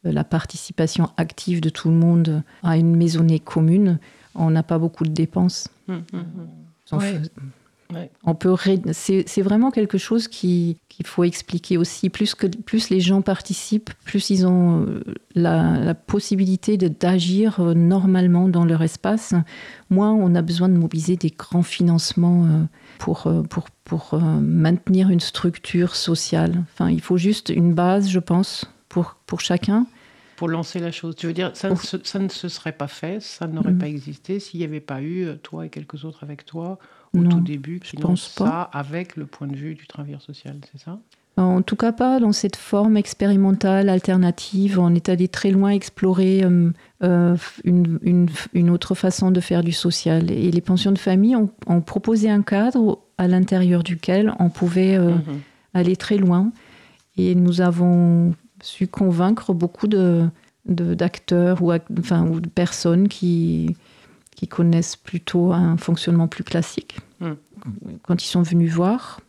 [0.04, 3.98] la participation active de tout le monde à une maisonnée commune,
[4.34, 5.68] on n'a pas beaucoup de dépenses.
[5.88, 6.18] Mmh, mmh,
[8.24, 8.54] on peut
[8.92, 12.10] c'est vraiment quelque chose qu'il faut expliquer aussi.
[12.10, 15.02] Plus, que, plus les gens participent, plus ils ont euh,
[15.34, 19.34] la, possibilité d'agir euh, normalement dans leur espace,
[19.88, 22.64] moins on a besoin de mobiliser des grands financements euh,
[22.98, 26.64] pour, pour, pour maintenir une structure sociale.
[26.72, 29.86] Enfin, il faut juste une base, je pense, pour, pour chacun
[30.40, 31.16] pour lancer la chose.
[31.16, 33.78] Tu veux dire, ça, ne se, ça ne se serait pas fait, ça n'aurait mm.
[33.78, 36.78] pas existé s'il n'y avait pas eu toi et quelques autres avec toi
[37.14, 38.46] au tout début qui je pense pas.
[38.46, 40.98] ça avec le point de vue du travailleur social, c'est ça?
[41.36, 44.78] En tout cas pas dans cette forme expérimentale, alternative.
[44.78, 46.70] On est allé très loin explorer euh,
[47.02, 50.30] euh, une, une, autre façon de faire du social.
[50.30, 51.50] Et les pensions de famille ont,
[51.82, 55.40] proposé un cadre à l'intérieur duquel on pouvait euh, mhm.
[55.74, 56.50] aller très loin.
[57.18, 60.28] Et nous avons su convaincre beaucoup de,
[60.66, 63.76] d'acteurs ou, enfin, ou de personnes qui,
[64.36, 66.98] qui connaissent plutôt un fonctionnement plus classique.
[67.20, 67.34] Hmm.
[68.02, 69.20] Quand ils sont venus voir,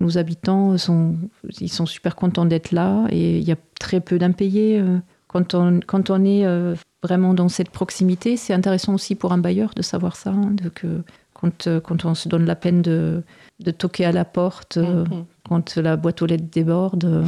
[0.00, 1.16] nos habitants sont,
[1.60, 4.78] ils sont super contents d'être là et il y a très peu d'impayés.
[4.78, 9.32] Euh, quand on, quand on est euh, vraiment dans cette proximité, c'est intéressant aussi pour
[9.32, 11.02] un bailleur de savoir ça, hein, de que
[11.34, 13.22] quand, euh, quand on se donne la peine de,
[13.60, 15.24] de toquer à la porte, hmm, hmm.
[15.48, 17.24] quand la boîte aux lettres déborde,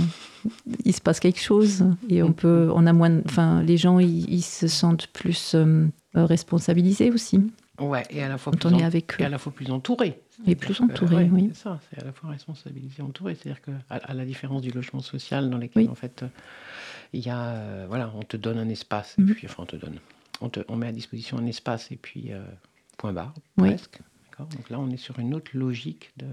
[0.85, 4.43] il se passe quelque chose et on peut, on a moins, enfin, les gens ils
[4.43, 7.41] se sentent plus euh, responsabilisé aussi.
[7.81, 10.21] Ouais, et à la fois, plus, avec et à la fois plus entouré.
[10.47, 11.51] Et plus entouré, oui.
[11.55, 13.35] C'est ça, c'est à la fois responsabilisé, entouré.
[13.35, 16.25] C'est-à-dire qu'à à la différence du logement social, dans lequel, en fait,
[17.15, 17.55] il y a.
[17.55, 19.35] Euh, voilà, on te donne un espace, et mhm.
[19.35, 19.99] puis, enfin, on te donne.
[20.43, 22.43] On, te, on met à disposition un espace, et puis, euh,
[22.99, 24.01] point barre, presque.
[24.39, 26.27] Donc là, on est sur une autre logique de,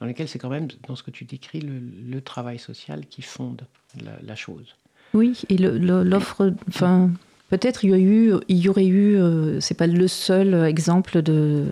[0.00, 3.66] dans laquelle c'est quand même, dans ce que tu décris, le, travail social qui fonde
[4.02, 4.76] la, la chose.
[5.14, 6.52] Oui, et l'offre.
[6.68, 7.10] Enfin
[7.50, 11.20] Peut-être il y, a eu, il y aurait eu, euh, c'est pas le seul exemple
[11.20, 11.66] de,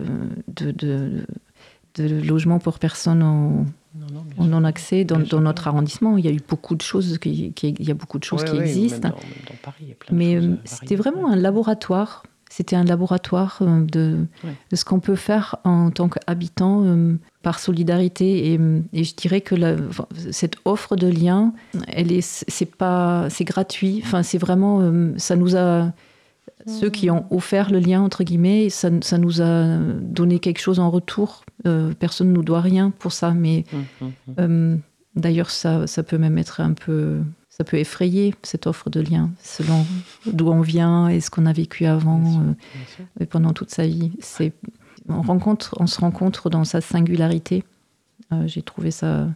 [0.57, 3.65] de, de, logement pour personnes en,
[4.39, 6.17] non, accès dans, notre arrondissement.
[6.17, 8.57] Il y a eu beaucoup de choses qui, il y a beaucoup de choses qui
[8.57, 9.11] existent.
[10.11, 15.15] Mais euh, c'était vraiment un laboratoire c'était un laboratoire euh, de, de ce qu'on peut
[15.15, 18.53] faire en tant qu'habitant euh, par solidarité.
[18.53, 18.59] Et,
[18.91, 19.75] et, je dirais que la,
[20.31, 21.53] cette offre de lien,
[21.87, 24.01] elle est, c'est pas, c'est gratuit.
[24.03, 25.93] Enfin, c'est vraiment, euh, ça nous a,
[26.65, 30.79] ceux qui ont offert le lien entre guillemets, ça, ça nous a donné quelque chose
[30.79, 31.45] en retour.
[31.99, 34.79] personne ne nous doit rien pour ça, mais hum, hum, hum.
[35.15, 37.19] d'ailleurs, ça, ça peut même être un peu
[37.59, 39.85] ça peut effrayer cette offre de lien selon
[40.25, 42.53] d'où on vient et ce qu'on a vécu avant euh,
[43.19, 44.13] et pendant toute sa vie.
[44.21, 44.53] C'est
[45.09, 47.65] on rencontre, on se rencontre dans sa singularité.
[48.31, 49.27] Euh, j'ai trouvé ça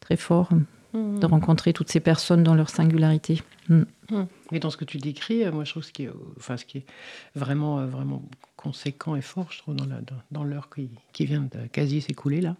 [0.00, 0.48] très fort
[0.94, 1.18] mmh.
[1.18, 3.42] de rencontrer toutes ces personnes dans leur singularité.
[3.68, 3.82] Mmh.
[4.10, 4.22] Mmh.
[4.52, 6.64] Et dans ce que tu décris, euh, moi je trouve ce qui est, enfin, ce
[6.64, 6.86] qui est
[7.34, 8.22] vraiment, vraiment
[8.56, 10.00] conséquent et fort, je trouve, dans, la,
[10.30, 12.56] dans, l'heure qui, qui, vient de quasi s'écouler là.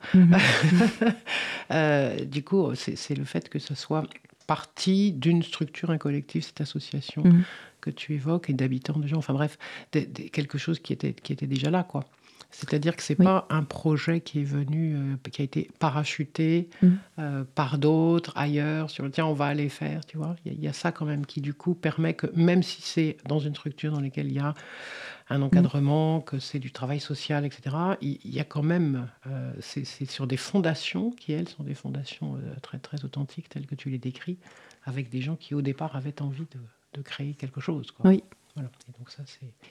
[2.27, 4.05] du coup, c'est, c'est le fait que ce soit
[4.47, 7.45] partie d'une structure, un collectif, cette association, mmh.
[7.81, 9.19] que tu évoques et d'habitants de gens.
[9.19, 9.59] Enfin bref,
[9.91, 12.05] quelque chose qui était, qui était déjà là, quoi.
[12.51, 16.69] C'est-à-dire que c'est n'est pas un projet qui est venu, euh, qui a été parachuté
[16.81, 16.89] mm.
[17.19, 18.89] euh, par d'autres ailleurs.
[18.89, 20.37] Sur tiens, on va aller faire, tu vois.
[20.47, 23.41] Il y, a ça quand même qui du coup permet que même si c'est dans
[23.41, 24.55] une structure dans laquelle il y a
[25.29, 27.77] un encadrement, que c'est du travail social, etc.
[28.01, 32.39] Il, y a quand même, euh, c'est sur des fondations qui elles sont des fondations
[32.63, 34.39] très très authentiques telles que tu les décris,
[34.85, 36.61] avec des gens qui au départ avaient envie de,
[36.95, 37.91] de créer quelque chose.
[37.91, 38.11] Quoi.
[38.11, 38.23] Oui.
[38.55, 38.71] Voilà.
[38.89, 39.23] Et donc ça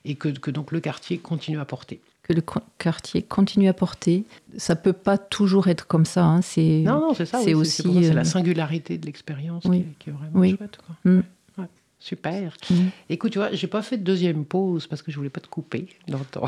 [0.04, 2.42] et que, que donc le quartier continue à porter que le
[2.80, 4.26] quartier continue à porter.
[4.58, 6.26] Ça peut pas toujours être comme ça.
[6.26, 6.42] Hein.
[6.42, 7.40] C'est non, non, c'est ça.
[7.44, 10.78] C'est aussi c'est la euh, singularité de l'expérience qui, est vraiment chouette.
[10.86, 11.12] Quoi.
[11.12, 11.22] Mm.
[12.06, 12.56] Super.
[12.70, 12.76] Mm.
[13.10, 15.48] Écoute, tu vois, j'ai pas fait de deuxième pause parce que je voulais pas te
[15.48, 16.46] couper dans ton,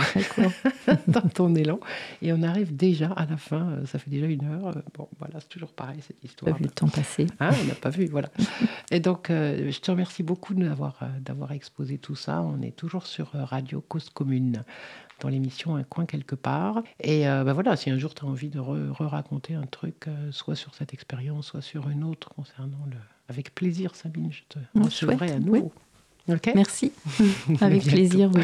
[1.07, 1.79] dans ton élan.
[2.21, 3.71] Et on arrive déjà à la fin.
[3.71, 4.67] Euh, ça fait déjà une heure.
[4.67, 6.51] Euh, bon, voilà, c'est toujours pareil cette histoire.
[6.51, 7.25] Pas vu le temps passer.
[7.39, 8.29] Hein, on n'a pas vu, voilà.
[8.91, 12.43] Et donc, euh, je te remercie beaucoup d'avoir d'avoir exposé tout ça.
[12.43, 14.63] On est toujours sur Radio Cause Commune
[15.21, 16.83] dans l'émission Un coin quelque part.
[16.99, 20.75] Et ben voilà, si un jour tu as envie de re-raconter un truc, soit sur
[20.75, 22.97] cette expérience, soit sur une autre concernant le
[23.29, 25.71] avec plaisir, Sabine, je te recevrai à nouveau.
[26.55, 26.91] Merci.
[27.61, 28.43] avec plaisir, oui.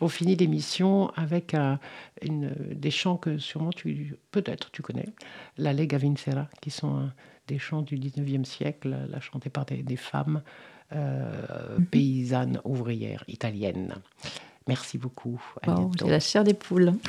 [0.00, 1.76] On finit l'émission avec euh,
[2.22, 5.08] une, des chants que sûrement tu, peut-être tu connais,
[5.56, 7.06] la Lega Vincera, qui sont euh,
[7.48, 10.42] des chants du 19e siècle, la chantés par des, femmes
[10.92, 11.86] euh, mhm.
[11.86, 13.96] paysannes ouvrières italiennes.
[14.68, 15.40] Merci beaucoup.
[15.98, 16.92] J'ai la chair des poules.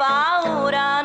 [0.00, 0.99] per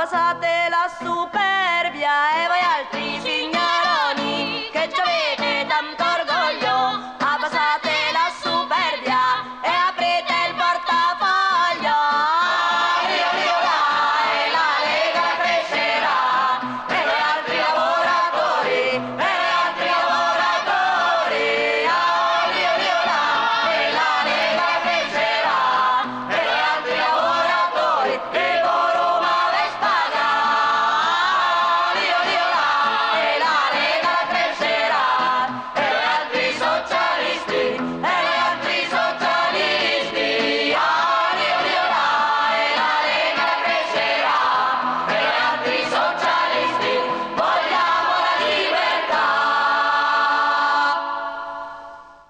[0.00, 5.97] abbassate la superbia e voi altri signoroni che ci avete tanto